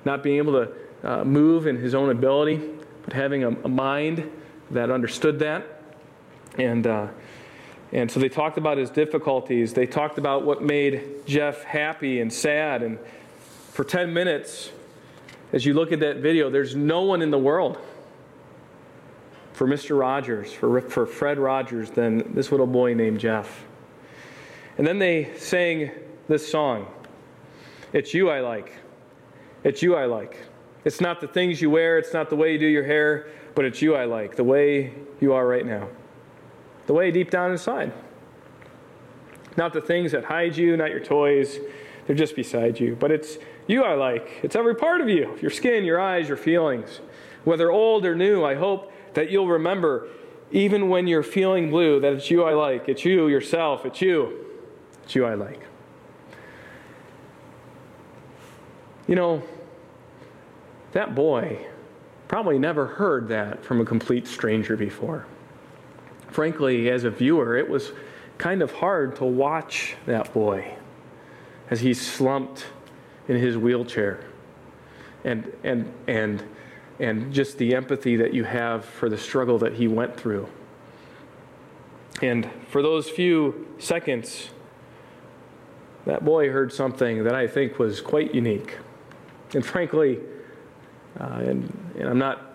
[0.06, 0.72] not being able to
[1.04, 2.62] uh, move in his own ability,
[3.04, 4.30] but having a, a mind
[4.72, 5.66] that understood that.
[6.58, 7.08] And, uh,
[7.92, 9.74] and so they talked about his difficulties.
[9.74, 12.84] They talked about what made Jeff happy and sad.
[12.84, 13.00] And
[13.72, 14.72] for 10 minutes,
[15.52, 17.78] as you look at that video, there's no one in the world
[19.54, 20.00] for Mr.
[20.00, 23.66] Rogers, for, for Fred Rogers, than this little boy named Jeff.
[24.78, 25.92] And then they sang
[26.28, 26.88] this song
[27.92, 28.78] It's You I Like.
[29.64, 30.38] It's You I Like.
[30.86, 33.66] It's not the things you wear, it's not the way you do your hair, but
[33.66, 35.90] it's you I like, the way you are right now,
[36.88, 37.92] the way deep down inside.
[39.58, 41.60] Not the things that hide you, not your toys,
[42.08, 43.38] they're just beside you, but it's
[43.70, 44.40] you I like.
[44.42, 47.00] It's every part of you your skin, your eyes, your feelings.
[47.44, 50.08] Whether old or new, I hope that you'll remember,
[50.52, 52.90] even when you're feeling blue, that it's you I like.
[52.90, 53.86] It's you, yourself.
[53.86, 54.46] It's you.
[55.04, 55.62] It's you I like.
[59.08, 59.44] You know,
[60.92, 61.68] that boy
[62.28, 65.26] probably never heard that from a complete stranger before.
[66.28, 67.92] Frankly, as a viewer, it was
[68.40, 70.74] kind of hard to watch that boy
[71.70, 72.66] as he slumped
[73.30, 74.20] in his wheelchair.
[75.24, 76.44] And, and, and,
[77.00, 80.50] and just the empathy that you have for the struggle that he went through.
[82.22, 84.50] And for those few seconds,
[86.06, 88.78] that boy heard something that I think was quite unique.
[89.54, 90.20] And frankly,
[91.20, 92.54] uh, and, and I'm not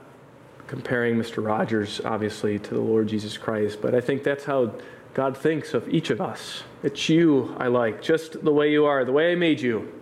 [0.66, 1.44] comparing Mr.
[1.44, 4.74] Rogers, obviously, to the Lord Jesus Christ, but I think that's how
[5.12, 6.64] God thinks of each of us.
[6.82, 9.92] It's you I like, just the way you are, the way I made you.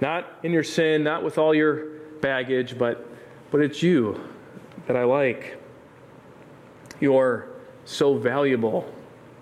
[0.00, 1.86] Not in your sin, not with all your
[2.20, 3.06] baggage, but,
[3.50, 4.20] but it's you
[4.86, 5.56] that I like.
[7.00, 7.48] You're
[7.84, 8.92] so valuable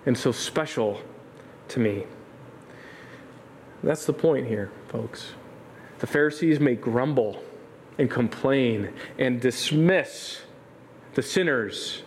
[0.05, 1.01] and so special
[1.69, 2.05] to me.
[3.83, 5.33] That's the point here, folks.
[5.99, 7.41] The Pharisees may grumble
[7.97, 10.41] and complain and dismiss
[11.13, 12.03] the sinners.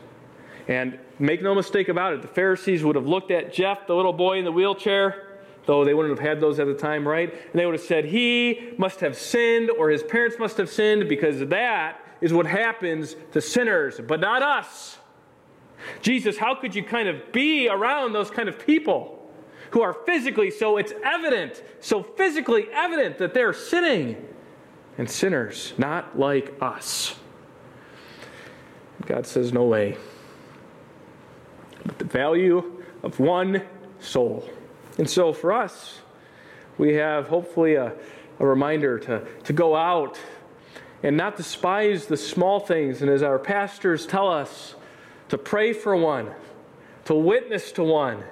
[0.69, 4.13] And make no mistake about it, the Pharisees would have looked at Jeff, the little
[4.13, 5.30] boy in the wheelchair,
[5.71, 7.33] though they wouldn't have had those at the time, right?
[7.33, 11.09] And they would have said, He must have sinned, or his parents must have sinned,
[11.09, 14.99] because that is what happens to sinners, but not us.
[16.03, 19.31] Jesus, how could you kind of be around those kind of people
[19.71, 24.27] who are physically so it's evident, so physically evident that they're sinning
[24.99, 27.15] and sinners, not like us?
[29.07, 29.97] God says, No way.
[31.87, 33.63] But the value of one
[34.01, 34.51] soul
[35.01, 35.99] and so for us,
[36.77, 37.95] we have hopefully a,
[38.39, 40.21] a reminder to, to go out
[41.03, 43.01] and not despise the small things.
[43.01, 44.75] And as our pastors tell us,
[45.31, 46.31] to pray for one,
[47.07, 48.23] to witness to one,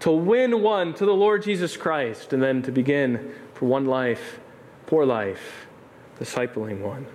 [0.00, 4.40] to win one to the Lord Jesus Christ, and then to begin for one life,
[4.86, 5.66] poor life,
[6.18, 7.06] discipling one.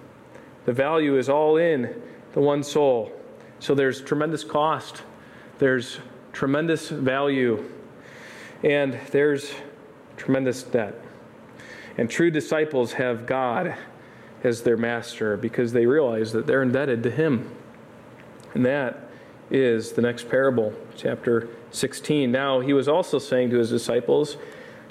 [0.66, 2.00] The value is all in
[2.34, 3.12] the one soul.
[3.58, 5.02] So there's tremendous cost,
[5.58, 5.98] there's
[6.32, 7.66] tremendous value
[8.64, 9.52] and there's
[10.18, 10.96] tremendous debt.
[11.98, 13.76] And true disciples have God
[14.44, 17.54] as their master because they realize that they're indebted to Him.
[18.54, 19.10] And that
[19.52, 22.32] is the next parable, chapter 16.
[22.32, 24.38] Now, he was also saying to his disciples,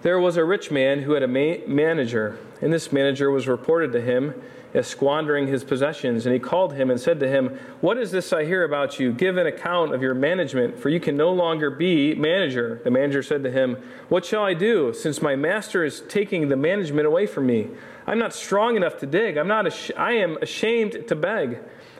[0.02, 3.92] There was a rich man who had a ma- manager, and this manager was reported
[3.92, 4.34] to him
[4.82, 6.26] squandering his possessions.
[6.26, 9.12] And he called him and said to him, What is this I hear about you?
[9.12, 12.80] Give an account of your management, for you can no longer be manager.
[12.84, 13.76] The manager said to him,
[14.08, 17.68] What shall I do, since my master is taking the management away from me?
[18.06, 19.36] I'm not strong enough to dig.
[19.36, 21.58] I'm not ash- I am ashamed to beg.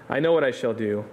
[0.08, 1.04] I know what I shall do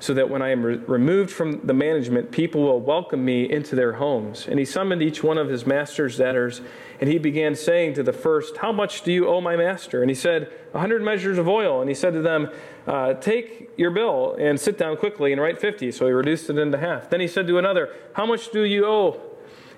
[0.00, 3.76] so that when I am re- removed from the management, people will welcome me into
[3.76, 4.48] their homes.
[4.48, 6.62] And he summoned each one of his master's debtors,
[7.00, 10.00] and he began saying to the first, How much do you owe my master?
[10.00, 11.80] And he said, A hundred measures of oil.
[11.80, 12.48] And he said to them,
[12.86, 15.92] uh, Take your bill and sit down quickly and write fifty.
[15.92, 17.10] So he reduced it into half.
[17.10, 19.20] Then he said to another, How much do you owe?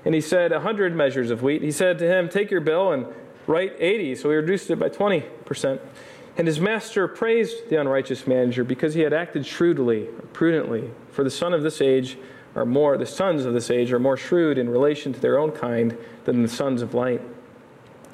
[0.04, 1.62] And he said, A hundred measures of wheat.
[1.62, 3.06] He said to him, Take your bill and
[3.48, 4.14] write eighty.
[4.14, 5.80] So he reduced it by twenty percent.
[6.36, 10.90] And his master praised the unrighteous manager because he had acted shrewdly, prudently.
[11.10, 12.16] For the son of this age
[12.54, 15.52] are more the sons of this age are more shrewd in relation to their own
[15.52, 17.20] kind than the sons of light.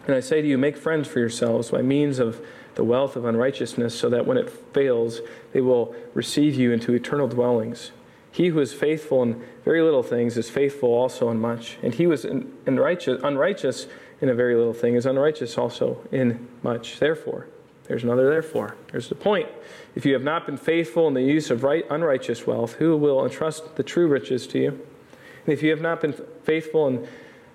[0.06, 2.44] And I say to you, make friends for yourselves by means of
[2.74, 5.20] the wealth of unrighteousness, so that when it fails,
[5.52, 7.90] they will receive you into eternal dwellings.
[8.30, 11.76] He who is faithful in very little things is faithful also in much.
[11.82, 13.88] And he who is unrighteous, unrighteous
[14.20, 17.00] in a very little thing is unrighteous also in much.
[17.00, 17.48] Therefore,
[17.88, 18.76] there's another therefore.
[18.92, 19.48] There's the point.
[19.94, 23.24] If you have not been faithful in the use of right, unrighteous wealth, who will
[23.24, 24.68] entrust the true riches to you?
[24.68, 27.08] And if you have not been faithful in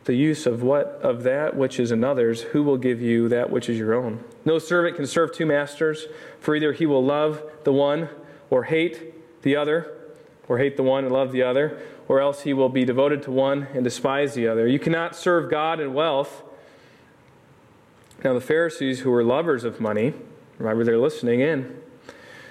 [0.06, 3.70] the use of what of that which is another's, who will give you that which
[3.70, 4.24] is your own?
[4.44, 6.08] No servant can serve two masters,
[6.40, 8.10] for either he will love the one
[8.50, 9.92] or hate the other,
[10.48, 13.32] or hate the one and love the other, or else he will be devoted to
[13.32, 14.68] one and despise the other.
[14.68, 16.44] You cannot serve God and wealth.
[18.24, 20.14] Now, the Pharisees, who were lovers of money,
[20.58, 21.78] remember they're listening in,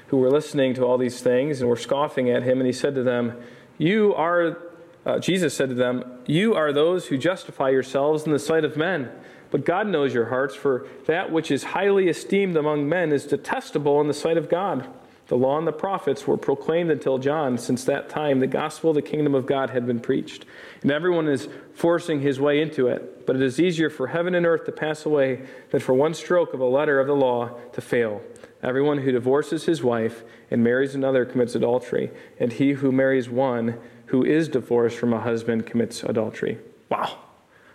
[0.08, 2.94] who were listening to all these things and were scoffing at him, and he said
[2.94, 3.40] to them,
[3.78, 4.58] You are,
[5.06, 8.76] uh, Jesus said to them, You are those who justify yourselves in the sight of
[8.76, 9.10] men.
[9.50, 14.00] But God knows your hearts, for that which is highly esteemed among men is detestable
[14.00, 14.86] in the sight of God.
[15.32, 17.56] The law and the prophets were proclaimed until John.
[17.56, 20.44] Since that time, the gospel of the kingdom of God had been preached,
[20.82, 23.26] and everyone is forcing his way into it.
[23.26, 26.52] But it is easier for heaven and earth to pass away than for one stroke
[26.52, 28.20] of a letter of the law to fail.
[28.62, 33.78] Everyone who divorces his wife and marries another commits adultery, and he who marries one
[34.08, 36.58] who is divorced from a husband commits adultery.
[36.90, 37.18] Wow,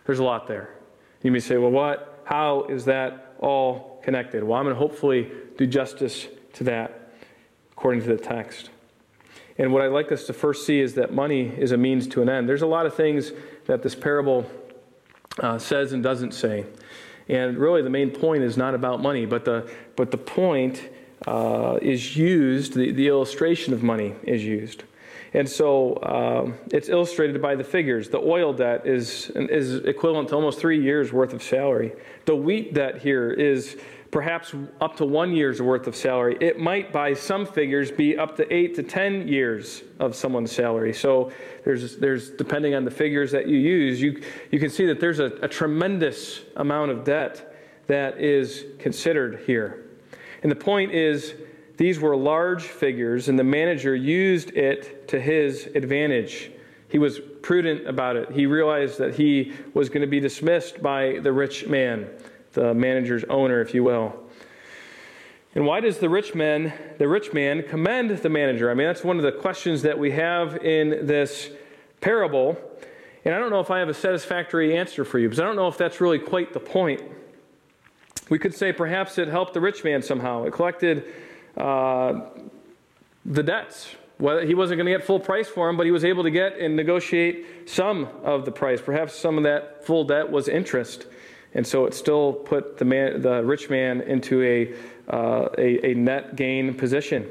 [0.06, 0.76] there's a lot there.
[1.24, 2.22] You may say, well, what?
[2.24, 4.44] How is that all connected?
[4.44, 7.07] Well, I'm going to hopefully do justice to that
[7.78, 8.72] according to the text.
[9.60, 12.22] And what I'd like us to first see is that money is a means to
[12.22, 12.50] an end.
[12.50, 13.32] There's a lot of things
[13.66, 14.50] that this parable
[15.40, 16.66] uh, says and doesn't say.
[17.30, 20.90] And really, the main point is not about money, but the, but the point
[21.28, 24.84] uh, is used, the, the illustration of money is used.
[25.34, 28.10] And so uh, it's illustrated by the figures.
[28.10, 31.92] The oil debt is, is equivalent to almost three years' worth of salary.
[32.26, 33.78] The wheat debt here is
[34.12, 36.38] perhaps up to one year's worth of salary.
[36.40, 40.94] It might, by some figures, be up to eight to ten years of someone's salary.
[40.94, 41.32] So
[41.66, 45.20] there's, there's depending on the figures that you use, you, you can see that there's
[45.20, 47.56] a, a tremendous amount of debt
[47.88, 49.86] that is considered here.
[50.44, 51.34] And the point is,
[51.78, 56.52] these were large figures, and the manager used it to his advantage.
[56.90, 58.32] He was prudent about it.
[58.32, 62.10] He realized that he was going to be dismissed by the rich man
[62.58, 64.16] the manager's owner, if you will.
[65.54, 68.72] And why does the rich man, the rich man, commend the manager?
[68.72, 71.52] I mean, that's one of the questions that we have in this
[72.02, 72.58] parable.
[73.26, 75.56] And I don't know if I have a satisfactory answer for you, because I don't
[75.56, 77.02] know if that's really quite the point.
[78.30, 80.46] We could say perhaps it helped the rich man somehow.
[80.46, 81.06] It collected
[81.56, 82.22] uh,
[83.24, 83.96] the debts.
[84.20, 86.32] Well, he wasn't going to get full price for them, but he was able to
[86.32, 88.82] get and negotiate some of the price.
[88.82, 91.06] Perhaps some of that full debt was interest.
[91.54, 94.74] And so it still put the, man, the rich man into a,
[95.12, 97.28] uh, a, a, net gain position.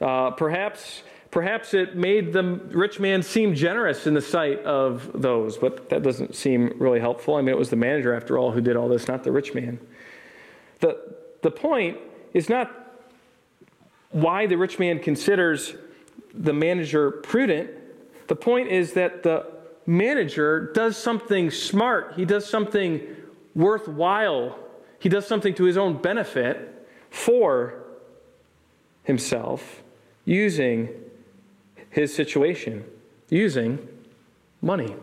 [0.00, 5.56] Uh, perhaps, perhaps it made the rich man seem generous in the sight of those,
[5.56, 7.36] but that doesn't seem really helpful.
[7.36, 9.54] I mean, it was the manager, after all, who did all this, not the rich
[9.54, 9.78] man.
[10.80, 11.98] The, the point
[12.34, 12.88] is not
[14.10, 15.74] why the rich man considers
[16.34, 17.70] the manager prudent.
[18.26, 19.46] The point is that the
[19.86, 22.12] manager does something smart.
[22.16, 23.00] He does something
[23.58, 24.56] worthwhile.
[25.00, 27.74] He does something to his own benefit for
[29.02, 29.82] himself
[30.24, 30.88] using
[31.90, 32.84] his situation,
[33.28, 33.86] using
[34.62, 34.94] money.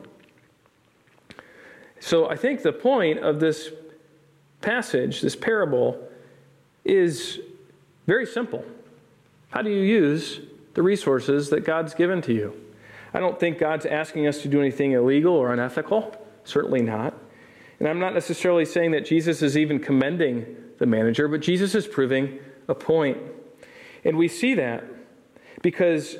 [1.99, 3.71] So I think the point of this
[4.61, 6.07] passage, this parable,
[6.83, 7.39] is
[8.07, 8.63] very simple.
[9.49, 10.39] How do you use
[10.75, 12.53] the resources that God's given to you?
[13.13, 16.15] I don't think God's asking us to do anything illegal or unethical.
[16.43, 17.13] Certainly not.
[17.79, 21.87] And I'm not necessarily saying that Jesus is even commending the manager, but Jesus is
[21.87, 23.17] proving a point.
[24.03, 24.83] And we see that
[25.61, 26.17] because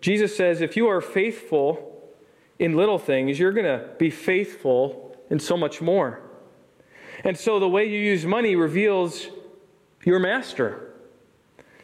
[0.00, 2.12] Jesus says if you are faithful
[2.58, 6.20] in little things, you're going to be faithful in so much more.
[7.24, 9.28] And so the way you use money reveals
[10.04, 10.92] your master.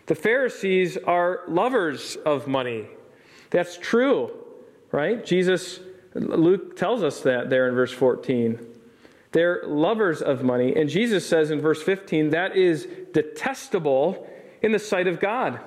[0.07, 2.87] The Pharisees are lovers of money.
[3.51, 4.31] That's true,
[4.91, 5.25] right?
[5.25, 5.81] Jesus,
[6.15, 8.59] Luke tells us that there in verse 14.
[9.33, 10.75] They're lovers of money.
[10.75, 14.27] And Jesus says in verse 15, that is detestable
[14.63, 15.61] in the sight of God.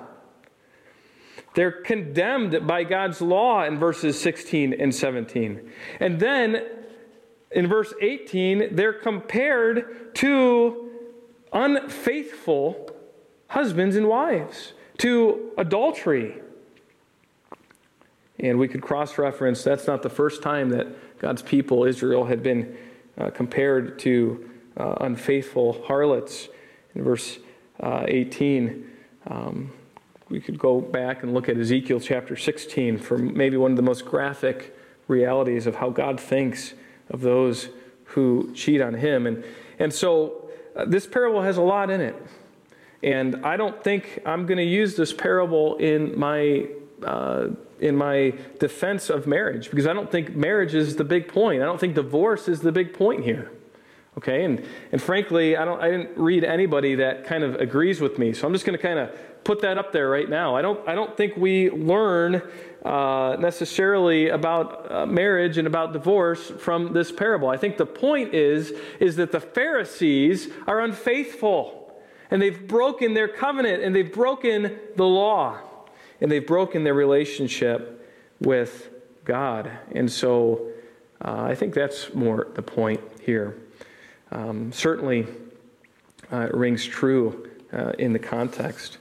[1.54, 5.70] They're condemned by God's law in verses 16 and 17.
[6.00, 6.66] And then
[7.50, 10.90] in verse 18, they're compared to
[11.52, 12.90] unfaithful
[13.48, 16.40] husbands and wives, to adultery.
[18.38, 22.42] And we could cross reference that's not the first time that God's people, Israel, had
[22.42, 22.76] been
[23.18, 26.48] uh, compared to uh, unfaithful harlots.
[26.94, 27.38] In verse
[27.80, 28.90] uh, 18,
[29.28, 29.72] um,
[30.28, 33.82] we could go back and look at Ezekiel chapter 16 for maybe one of the
[33.82, 34.76] most graphic
[35.08, 36.74] realities of how God thinks
[37.10, 37.68] of those
[38.04, 39.26] who cheat on Him.
[39.26, 39.44] And,
[39.78, 42.16] and so uh, this parable has a lot in it.
[43.02, 46.68] And I don't think I'm going to use this parable in my.
[47.82, 51.62] In my defense of marriage because I don't think marriage is the big point.
[51.62, 53.50] I don't think divorce is the big point here.
[54.18, 54.62] Okay, and,
[54.92, 58.34] and frankly, I, don't, I didn't read anybody that kind of agrees with me.
[58.34, 59.10] So I'm just going to kind of
[59.42, 60.54] put that up there right now.
[60.54, 62.42] I don't, I don't think we learn
[62.84, 67.48] uh, necessarily about uh, marriage and about divorce from this parable.
[67.48, 71.90] I think the point is, is that the Pharisees are unfaithful
[72.30, 75.58] and they've broken their covenant and they've broken the law
[76.22, 78.08] and they've broken their relationship
[78.40, 78.90] with
[79.24, 79.70] God.
[79.90, 80.68] And so
[81.20, 83.58] uh, I think that's more the point here.
[84.30, 85.26] Um, certainly,
[86.32, 88.98] uh, it rings true uh, in the context.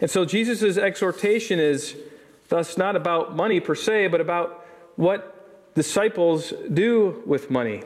[0.00, 1.96] And so Jesus' exhortation is
[2.48, 7.82] thus not about money per se, but about what disciples do with money.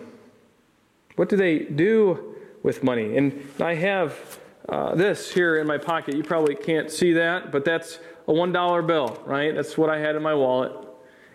[1.17, 3.17] What do they do with money?
[3.17, 6.15] And I have uh, this here in my pocket.
[6.15, 7.99] You probably can't see that, but that's
[8.29, 9.55] a $1 bill, right?
[9.55, 10.73] That's what I had in my wallet.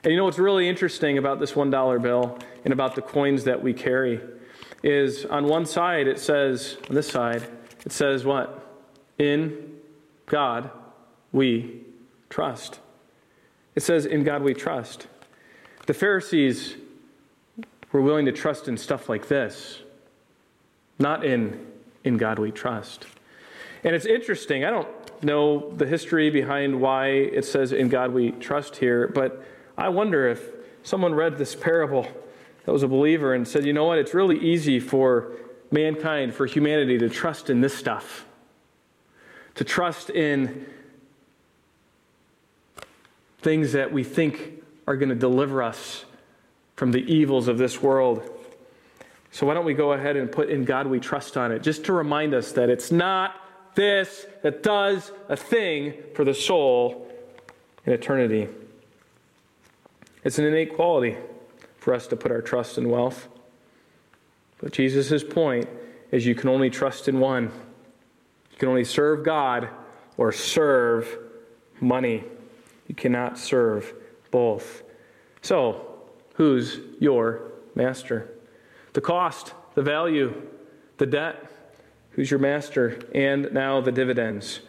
[0.04, 3.62] And you know what's really interesting about this $1 bill and about the coins that
[3.62, 4.22] we carry
[4.84, 7.48] is on one side it says, on this side,
[7.86, 8.82] it says what?
[9.18, 9.80] In
[10.28, 10.70] God
[11.32, 11.82] we
[12.30, 12.80] trust.
[13.76, 15.08] It says, In God we trust.
[15.88, 16.76] The Pharisees
[17.92, 19.82] were willing to trust in stuff like this,
[21.00, 21.66] not in,
[22.04, 23.06] in God we trust.
[23.84, 24.64] And it's interesting.
[24.64, 24.88] I don't
[25.24, 29.44] know the history behind why it says, In God we trust here, but
[29.78, 30.42] I wonder if
[30.84, 32.08] someone read this parable
[32.66, 33.98] that was a believer and said, You know what?
[33.98, 35.32] It's really easy for
[35.72, 38.26] mankind, for humanity to trust in this stuff
[39.56, 40.66] to trust in
[43.40, 46.06] things that we think are going to deliver us
[46.76, 48.30] from the evils of this world.
[49.32, 51.86] So, why don't we go ahead and put in God we trust on it, just
[51.86, 53.36] to remind us that it's not
[53.76, 57.12] this that does a thing for the soul
[57.86, 58.48] in eternity.
[60.24, 61.18] It's an innate quality
[61.78, 63.28] for us to put our trust in wealth.
[64.60, 65.68] But Jesus' point
[66.12, 67.52] is you can only trust in one.
[68.52, 69.70] You can only serve God
[70.16, 71.18] or serve
[71.82, 72.24] money.
[72.88, 73.94] You cannot serve
[74.32, 74.84] both.
[75.42, 76.00] So,
[76.36, 78.32] who's your master?
[78.94, 80.42] The cost, the value,
[80.98, 81.50] the debt.
[82.14, 83.00] Who's your master?
[83.14, 84.62] And now the dividends.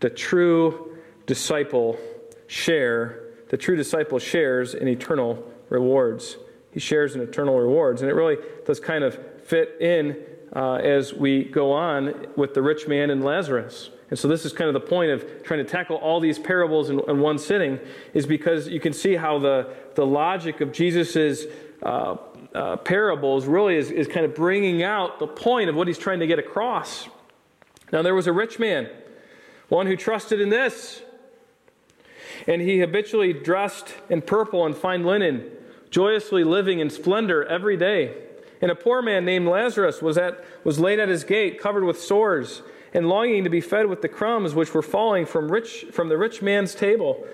[0.00, 1.98] The true disciple
[2.46, 6.36] share, the true disciple shares in eternal rewards.
[6.70, 8.02] He shares in eternal rewards.
[8.02, 8.36] And it really
[8.66, 10.22] does kind of fit in
[10.54, 13.90] uh, as we go on with the rich man and Lazarus.
[14.10, 16.90] And so, this is kind of the point of trying to tackle all these parables
[16.90, 17.80] in, in one sitting,
[18.12, 21.44] is because you can see how the, the logic of Jesus'
[21.82, 22.16] uh,
[22.54, 26.20] uh, parables really is, is kind of bringing out the point of what he's trying
[26.20, 27.08] to get across.
[27.92, 28.88] Now, there was a rich man,
[29.68, 31.02] one who trusted in this,
[32.46, 35.50] and he habitually dressed in purple and fine linen,
[35.90, 38.14] joyously living in splendor every day.
[38.60, 42.00] And a poor man named Lazarus was, at, was laid at his gate, covered with
[42.00, 42.62] sores,
[42.94, 46.16] and longing to be fed with the crumbs which were falling from, rich, from the
[46.16, 47.26] rich man's table.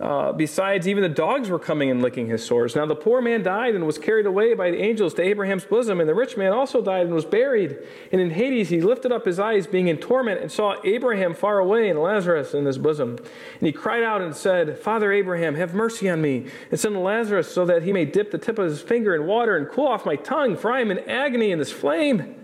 [0.00, 2.74] Uh, besides, even the dogs were coming and licking his sores.
[2.74, 6.00] Now, the poor man died and was carried away by the angels to Abraham's bosom,
[6.00, 7.76] and the rich man also died and was buried.
[8.10, 11.58] And in Hades, he lifted up his eyes, being in torment, and saw Abraham far
[11.58, 13.18] away and Lazarus in his bosom.
[13.18, 17.52] And he cried out and said, Father Abraham, have mercy on me, and send Lazarus
[17.52, 20.06] so that he may dip the tip of his finger in water and cool off
[20.06, 22.36] my tongue, for I am in agony in this flame.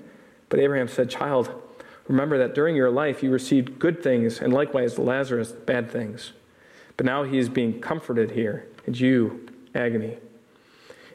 [0.50, 1.50] But Abraham said, Child,
[2.07, 6.34] remember that during your life you received good things, and likewise Lazarus bad things.
[6.97, 10.16] But now he is being comforted here, and you, agony.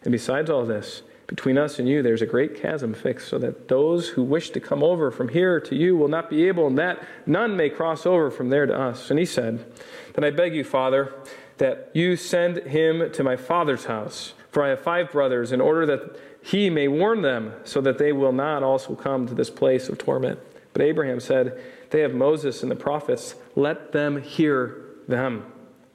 [0.04, 3.68] And besides all this, between us and you, there's a great chasm fixed, so that
[3.68, 6.78] those who wish to come over from here to you will not be able, and
[6.78, 9.10] that none may cross over from there to us.
[9.10, 9.66] And he said,
[10.14, 11.14] Then I beg you, Father,
[11.58, 15.86] that you send him to my father's house, for I have five brothers, in order
[15.86, 19.88] that he may warn them, so that they will not also come to this place
[19.88, 20.40] of torment.
[20.74, 21.62] But Abraham said,
[21.92, 25.51] They have Moses and the prophets, let them hear them.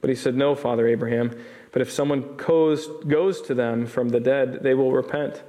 [0.07, 1.37] But he said, No, Father Abraham,
[1.73, 5.43] but if someone goes, goes to them from the dead, they will repent.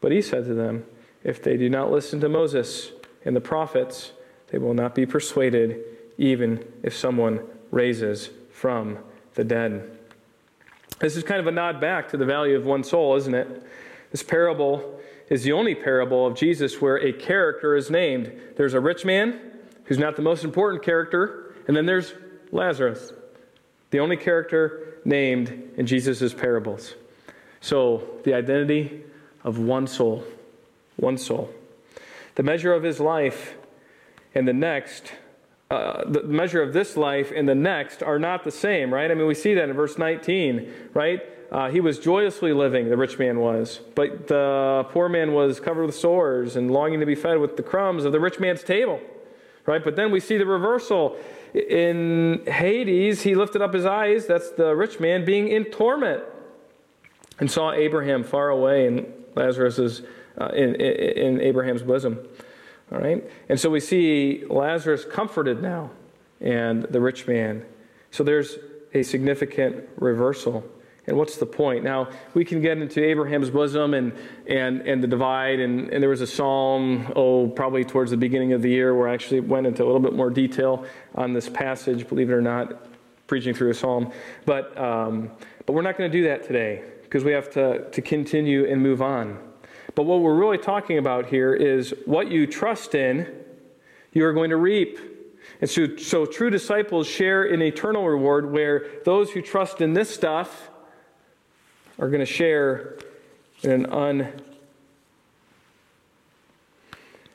[0.00, 0.86] But he said to them,
[1.24, 2.90] If they do not listen to Moses
[3.26, 4.12] and the prophets,
[4.46, 5.84] they will not be persuaded,
[6.16, 7.40] even if someone
[7.70, 8.96] raises from
[9.34, 9.98] the dead.
[11.00, 13.62] This is kind of a nod back to the value of one soul, isn't it?
[14.10, 14.98] This parable
[15.28, 18.32] is the only parable of Jesus where a character is named.
[18.56, 19.38] There's a rich man
[19.84, 22.14] who's not the most important character, and then there's
[22.50, 23.12] Lazarus,
[23.90, 26.94] the only character named in Jesus' parables.
[27.60, 29.04] So, the identity
[29.42, 30.24] of one soul,
[30.96, 31.50] one soul.
[32.34, 33.56] The measure of his life
[34.34, 35.12] and the next,
[35.70, 39.10] uh, the measure of this life and the next are not the same, right?
[39.10, 41.22] I mean, we see that in verse 19, right?
[41.50, 45.86] Uh, he was joyously living, the rich man was, but the poor man was covered
[45.86, 49.00] with sores and longing to be fed with the crumbs of the rich man's table,
[49.64, 49.82] right?
[49.82, 51.16] But then we see the reversal.
[51.54, 56.22] In Hades, he lifted up his eyes, that's the rich man, being in torment,
[57.40, 60.02] and saw Abraham far away and Lazarus is
[60.40, 62.18] uh, in, in, in Abraham's bosom.
[62.92, 63.28] All right?
[63.48, 65.90] And so we see Lazarus comforted now
[66.40, 67.64] and the rich man.
[68.10, 68.58] So there's
[68.94, 70.64] a significant reversal.
[71.08, 71.84] And what's the point?
[71.84, 74.12] Now, we can get into Abraham's bosom and,
[74.46, 78.52] and, and the divide, and, and there was a psalm, oh, probably towards the beginning
[78.52, 80.84] of the year, where I actually went into a little bit more detail
[81.14, 82.86] on this passage, believe it or not,
[83.26, 84.12] preaching through a psalm.
[84.44, 85.30] But, um,
[85.64, 88.82] but we're not going to do that today because we have to, to continue and
[88.82, 89.38] move on.
[89.94, 93.34] But what we're really talking about here is what you trust in,
[94.12, 94.98] you are going to reap.
[95.62, 100.14] And so, so true disciples share in eternal reward where those who trust in this
[100.14, 100.67] stuff
[101.98, 102.96] are going to share
[103.62, 104.32] in an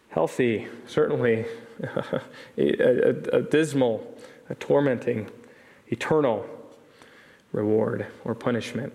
[0.10, 1.46] unhealthy, certainly
[1.84, 2.22] a,
[2.58, 4.18] a, a dismal,
[4.50, 5.30] a tormenting,
[5.88, 6.46] eternal
[7.52, 8.94] reward or punishment.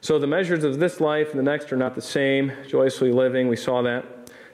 [0.00, 2.52] So the measures of this life and the next are not the same.
[2.68, 4.04] Joyously living, we saw that.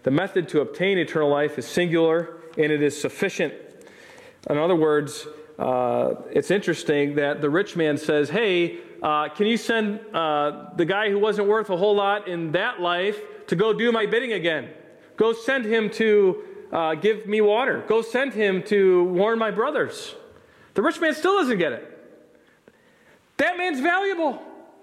[0.05, 3.53] The method to obtain eternal life is singular and it is sufficient.
[4.49, 5.27] In other words,
[5.59, 10.85] uh, it's interesting that the rich man says, Hey, uh, can you send uh, the
[10.85, 14.33] guy who wasn't worth a whole lot in that life to go do my bidding
[14.33, 14.71] again?
[15.17, 16.43] Go send him to
[16.73, 17.85] uh, give me water.
[17.89, 20.15] Go send him to warn my brothers.
[20.75, 21.87] The rich man still doesn't get it.
[23.39, 24.43] That man's valuable.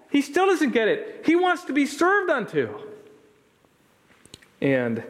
[0.10, 1.24] He still doesn't get it.
[1.26, 2.80] He wants to be served unto.
[4.62, 5.04] And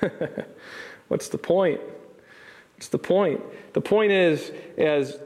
[1.08, 1.80] what's the point?
[2.76, 3.40] What's the point?
[3.72, 5.18] The point is, as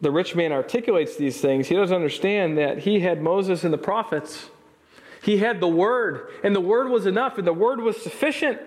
[0.00, 3.78] the rich man articulates these things, he doesn't understand that he had Moses and the
[3.78, 4.48] prophets.
[5.22, 8.60] He had the Word, and the Word was enough, and the Word was sufficient.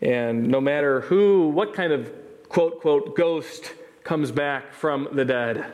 [0.00, 2.12] And no matter who, what kind of
[2.48, 5.72] quote, quote, ghost comes back from the dead,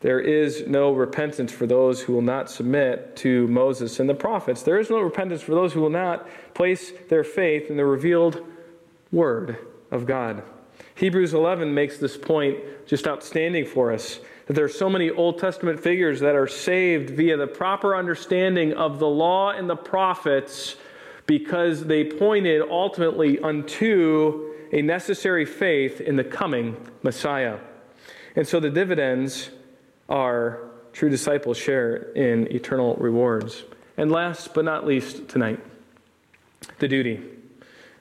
[0.00, 4.62] there is no repentance for those who will not submit to Moses and the prophets.
[4.62, 8.42] There is no repentance for those who will not place their faith in the revealed
[9.12, 9.58] Word
[9.90, 10.42] of God.
[10.96, 15.38] Hebrews 11 makes this point just outstanding for us that there are so many Old
[15.38, 20.76] Testament figures that are saved via the proper understanding of the law and the prophets
[21.26, 27.58] because they pointed ultimately unto a necessary faith in the coming Messiah.
[28.36, 29.50] And so the dividends
[30.08, 30.60] are
[30.92, 33.64] true disciples share in eternal rewards.
[33.96, 35.60] And last but not least tonight,
[36.78, 37.22] the duty.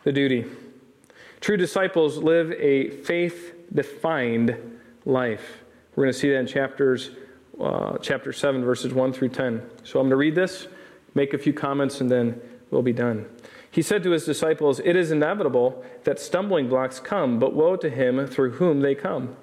[0.04, 0.46] The duty.
[1.44, 4.56] True disciples live a faith defined
[5.04, 5.58] life.
[5.94, 7.12] We're going to see that in chapters,
[7.60, 9.62] uh, chapter 7, verses 1 through 10.
[9.84, 10.68] So I'm going to read this,
[11.16, 12.40] make a few comments, and then
[12.72, 13.26] we'll be done.
[13.70, 17.90] He said to his disciples, It is inevitable that stumbling blocks come, but woe to
[17.90, 19.36] him through whom they come.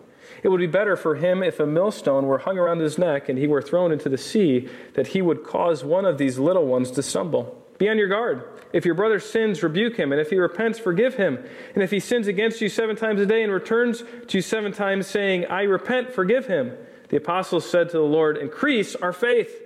[0.42, 3.38] It would be better for him if a millstone were hung around his neck and
[3.38, 6.90] he were thrown into the sea, that he would cause one of these little ones
[6.92, 7.62] to stumble.
[7.80, 8.44] Be on your guard.
[8.74, 11.42] If your brother sins, rebuke him, and if he repents, forgive him.
[11.74, 14.70] And if he sins against you seven times a day and returns to you seven
[14.70, 16.76] times, saying, I repent, forgive him.
[17.08, 19.62] The apostles said to the Lord, Increase our faith.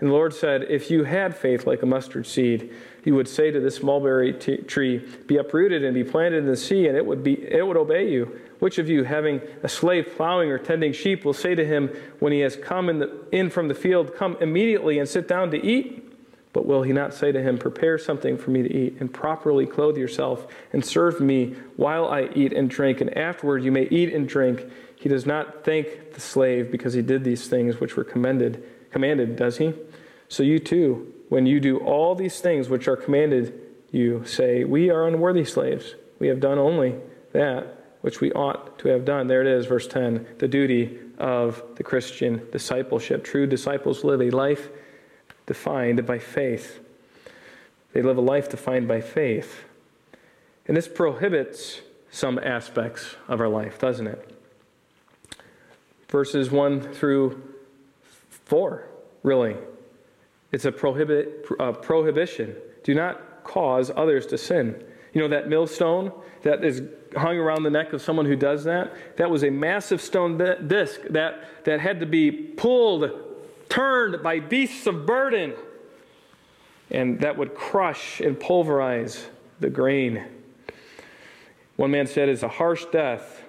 [0.00, 2.72] And the Lord said, If you had faith like a mustard seed,
[3.04, 6.56] you would say to this mulberry t- tree, Be uprooted and be planted in the
[6.56, 8.40] sea, and it would, be, it would obey you.
[8.60, 12.32] Which of you, having a slave plowing or tending sheep, will say to him, when
[12.32, 15.62] he has come in, the, in from the field, Come immediately and sit down to
[15.62, 16.06] eat?
[16.52, 19.66] But will he not say to him, Prepare something for me to eat, and properly
[19.66, 24.12] clothe yourself, and serve me while I eat and drink, and afterward you may eat
[24.12, 24.64] and drink?
[24.96, 29.36] He does not thank the slave because he did these things which were commended, commanded,
[29.36, 29.74] does he?
[30.28, 33.58] So you too, when you do all these things which are commanded
[33.92, 35.94] you, say, We are unworthy slaves.
[36.18, 36.96] We have done only
[37.32, 39.26] that which we ought to have done.
[39.26, 43.24] There it is, verse 10 the duty of the Christian discipleship.
[43.24, 44.70] True disciples live a life
[45.50, 46.78] defined by faith.
[47.92, 49.64] They live a life defined by faith.
[50.68, 51.80] And this prohibits
[52.12, 54.30] some aspects of our life, doesn't it?
[56.08, 57.42] Verses 1 through
[58.28, 58.86] 4,
[59.24, 59.56] really.
[60.52, 62.54] It's a prohibit, uh, prohibition.
[62.84, 64.80] Do not cause others to sin.
[65.12, 66.80] You know that millstone that is
[67.16, 69.16] hung around the neck of someone who does that?
[69.16, 70.38] That was a massive stone
[70.68, 73.10] disc that, that had to be pulled,
[73.70, 75.54] turned by beasts of burden,
[76.90, 79.26] and that would crush and pulverize
[79.60, 80.24] the grain.
[81.76, 83.42] One man said, "As a harsh death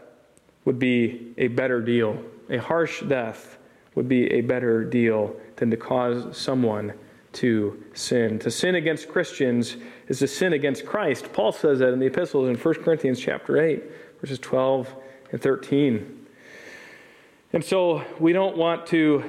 [0.63, 2.23] would be a better deal.
[2.49, 3.57] A harsh death
[3.95, 6.93] would be a better deal than to cause someone
[7.33, 8.39] to sin.
[8.39, 11.33] To sin against Christians is to sin against Christ.
[11.33, 13.83] Paul says that in the epistles in 1 Corinthians chapter 8,
[14.19, 14.93] verses 12
[15.31, 16.25] and 13.
[17.53, 19.23] And so we don't want to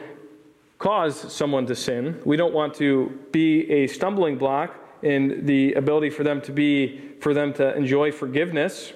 [0.82, 2.20] cause someone to sin.
[2.24, 7.00] We don't want to be a stumbling block in the ability for them to be
[7.20, 8.92] for them to enjoy forgiveness.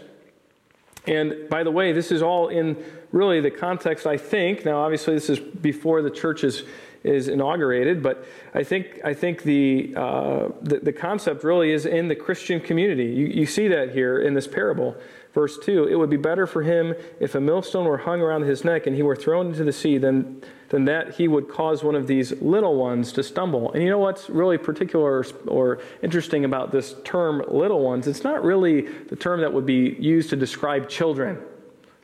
[1.07, 2.77] And by the way, this is all in
[3.13, 4.65] really the context I think.
[4.65, 6.65] Now obviously this is before the church is
[7.05, 8.03] is inaugurated.
[8.03, 12.61] But I think, I think the, uh, the, the, concept really is in the Christian
[12.61, 13.05] community.
[13.05, 14.97] You, you see that here in this parable.
[15.37, 18.65] Verse 2 It would be better for him if a millstone were hung around his
[18.65, 21.95] neck and he were thrown into the sea than, than that he would cause one
[21.95, 23.71] of these little ones to stumble.
[23.73, 28.07] And you know what's really particular or interesting about this term, little ones?
[28.07, 31.39] It's not really the term that would be used to describe children,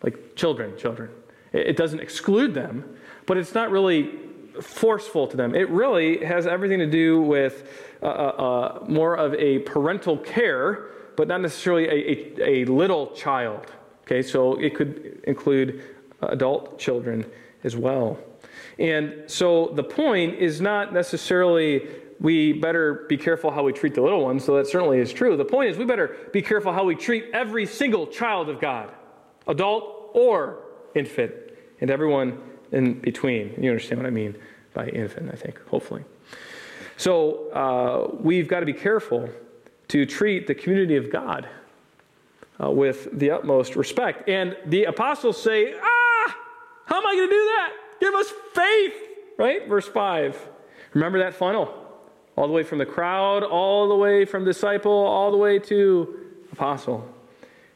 [0.02, 1.08] like children, children.
[1.54, 2.84] It doesn't exclude them,
[3.24, 4.10] but it's not really
[4.60, 5.54] forceful to them.
[5.54, 7.66] It really has everything to do with
[8.02, 13.08] uh, uh, uh, more of a parental care, but not necessarily a, a, a, little
[13.08, 13.72] child.
[14.02, 15.82] Okay, so it could include
[16.22, 17.24] adult children
[17.64, 18.18] as well.
[18.78, 21.88] And so the point is not necessarily
[22.20, 25.36] we better be careful how we treat the little ones, so that certainly is true.
[25.36, 28.92] The point is we better be careful how we treat every single child of God,
[29.48, 30.60] adult or
[30.94, 31.32] infant,
[31.80, 32.40] and everyone
[32.70, 33.54] in between.
[33.60, 34.36] You understand what I mean
[34.72, 36.04] by infant, I think, hopefully.
[36.96, 39.28] So uh, we've got to be careful
[39.92, 41.46] to treat the community of God
[42.58, 44.26] uh, with the utmost respect.
[44.26, 46.36] And the apostles say, Ah,
[46.86, 47.72] how am I going to do that?
[48.00, 48.94] Give us faith,
[49.36, 49.68] right?
[49.68, 50.48] Verse 5.
[50.94, 51.74] Remember that funnel?
[52.36, 56.20] All the way from the crowd, all the way from disciple, all the way to
[56.52, 57.06] apostle.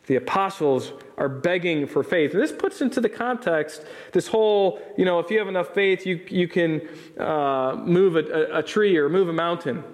[0.07, 2.33] The apostles are begging for faith.
[2.33, 6.07] And this puts into the context this whole, you know, if you have enough faith,
[6.07, 6.89] you, you can
[7.19, 9.85] uh, move a, a, tree or move a mountain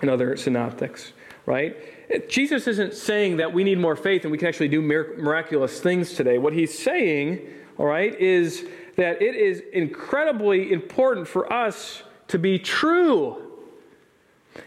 [0.00, 1.12] and other synoptics,
[1.48, 2.28] right?
[2.28, 6.12] Jesus isn't saying that we need more faith and we can actually do miraculous things
[6.12, 6.36] today.
[6.36, 7.40] What he's saying,
[7.78, 13.42] all right, is that it is incredibly important for us to be true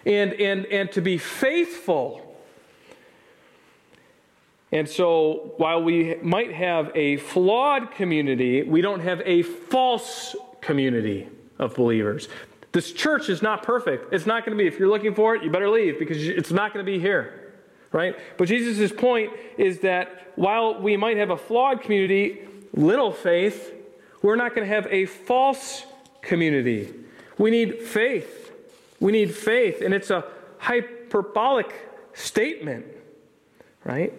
[0.08, 2.28] and, and, and to be faithful
[4.74, 11.28] and so, while we might have a flawed community, we don't have a false community
[11.60, 12.30] of believers.
[12.72, 14.14] This church is not perfect.
[14.14, 14.68] It's not going to be.
[14.68, 17.54] If you're looking for it, you better leave because it's not going to be here.
[17.92, 18.16] Right?
[18.38, 23.74] But Jesus' point is that while we might have a flawed community, little faith,
[24.22, 25.84] we're not going to have a false
[26.22, 26.94] community.
[27.38, 28.52] We need faith.
[29.02, 29.82] We need faith.
[29.82, 30.24] And it's a
[30.60, 31.74] hyperbolic
[32.14, 32.86] statement,
[33.84, 34.14] right?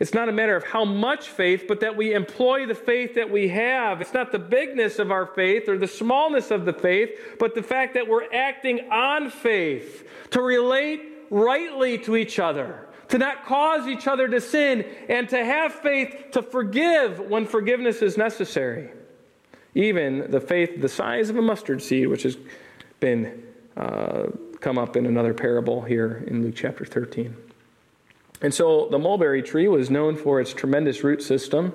[0.00, 3.30] It's not a matter of how much faith, but that we employ the faith that
[3.30, 4.00] we have.
[4.00, 7.62] It's not the bigness of our faith or the smallness of the faith, but the
[7.62, 13.86] fact that we're acting on faith to relate rightly to each other, to not cause
[13.86, 18.88] each other to sin, and to have faith to forgive when forgiveness is necessary.
[19.74, 22.38] Even the faith the size of a mustard seed, which has
[23.00, 23.42] been
[23.76, 24.28] uh,
[24.60, 27.49] come up in another parable here in Luke chapter 13.
[28.42, 31.74] And so the mulberry tree was known for its tremendous root system.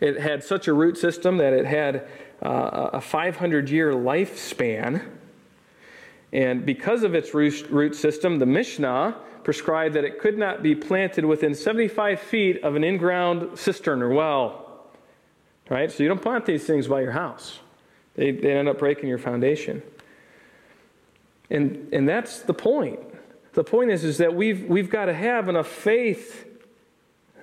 [0.00, 2.08] It had such a root system that it had
[2.42, 5.08] uh, a 500 year lifespan.
[6.32, 11.24] And because of its root system, the Mishnah prescribed that it could not be planted
[11.24, 14.88] within 75 feet of an in ground cistern or well.
[15.68, 15.90] Right?
[15.90, 17.60] So you don't plant these things by your house,
[18.14, 19.82] they, they end up breaking your foundation.
[21.50, 22.98] And, and that's the point.
[23.52, 26.46] The point is, is that we've, we've got to have enough faith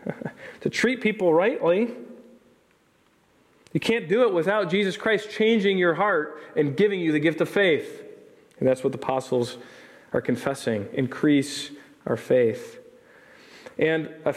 [0.61, 1.91] to treat people rightly.
[3.73, 7.41] You can't do it without Jesus Christ changing your heart and giving you the gift
[7.41, 8.03] of faith.
[8.59, 9.57] And that's what the apostles
[10.11, 10.87] are confessing.
[10.93, 11.69] Increase
[12.07, 12.79] our faith.
[13.77, 14.35] And a,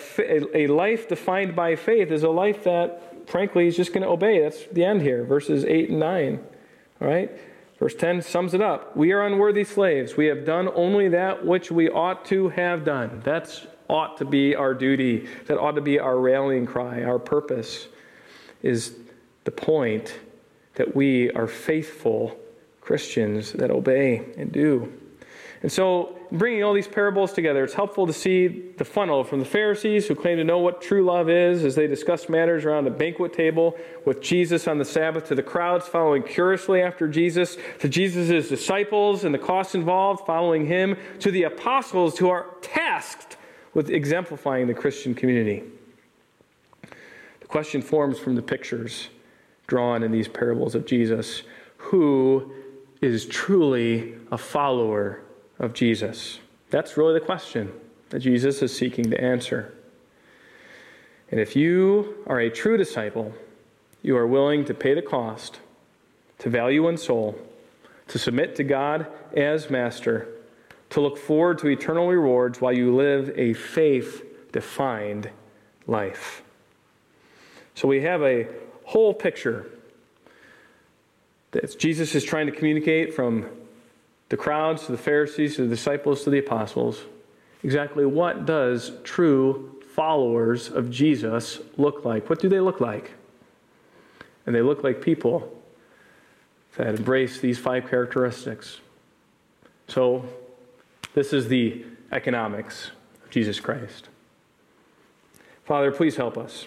[0.56, 4.40] a life defined by faith is a life that, frankly, is just going to obey.
[4.40, 6.40] That's the end here, verses 8 and 9.
[7.00, 7.30] All right?
[7.82, 10.16] Verse 10 sums it up We are unworthy slaves.
[10.16, 13.20] We have done only that which we ought to have done.
[13.24, 17.88] That's ought to be our duty, that ought to be our rallying cry, our purpose,
[18.62, 18.94] is
[19.42, 20.16] the point
[20.74, 22.38] that we are faithful
[22.80, 24.92] Christians that obey and do.
[25.62, 29.44] And so, bringing all these parables together, it's helpful to see the funnel from the
[29.44, 32.90] Pharisees who claim to know what true love is as they discuss matters around a
[32.90, 33.76] banquet table
[34.06, 39.24] with Jesus on the Sabbath, to the crowds following curiously after Jesus, to Jesus' disciples
[39.24, 43.36] and the costs involved following him, to the apostles who are tasked
[43.74, 45.62] with exemplifying the Christian community.
[47.40, 49.08] The question forms from the pictures
[49.66, 51.42] drawn in these parables of Jesus
[51.76, 52.52] who
[53.02, 55.22] is truly a follower
[55.62, 56.40] of Jesus?
[56.68, 57.72] That's really the question
[58.10, 59.72] that Jesus is seeking to answer.
[61.30, 63.32] And if you are a true disciple,
[64.02, 65.60] you are willing to pay the cost,
[66.40, 67.38] to value one's soul,
[68.08, 70.28] to submit to God as master,
[70.90, 75.30] to look forward to eternal rewards while you live a faith defined
[75.86, 76.42] life.
[77.74, 78.48] So we have a
[78.84, 79.70] whole picture
[81.52, 83.46] that Jesus is trying to communicate from
[84.32, 87.02] the crowds to the Pharisees to the disciples to the apostles.
[87.62, 92.30] Exactly what does true followers of Jesus look like?
[92.30, 93.10] What do they look like?
[94.46, 95.54] And they look like people
[96.78, 98.80] that embrace these five characteristics.
[99.86, 100.24] So,
[101.12, 102.90] this is the economics
[103.22, 104.08] of Jesus Christ.
[105.66, 106.66] Father, please help us.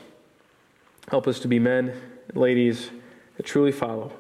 [1.10, 2.00] Help us to be men
[2.30, 2.92] and ladies
[3.38, 4.12] that truly follow,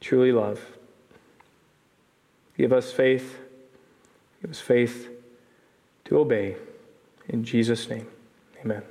[0.00, 0.75] truly love
[2.56, 3.38] Give us faith.
[4.40, 5.08] Give us faith
[6.06, 6.56] to obey.
[7.28, 8.06] In Jesus' name,
[8.60, 8.82] amen.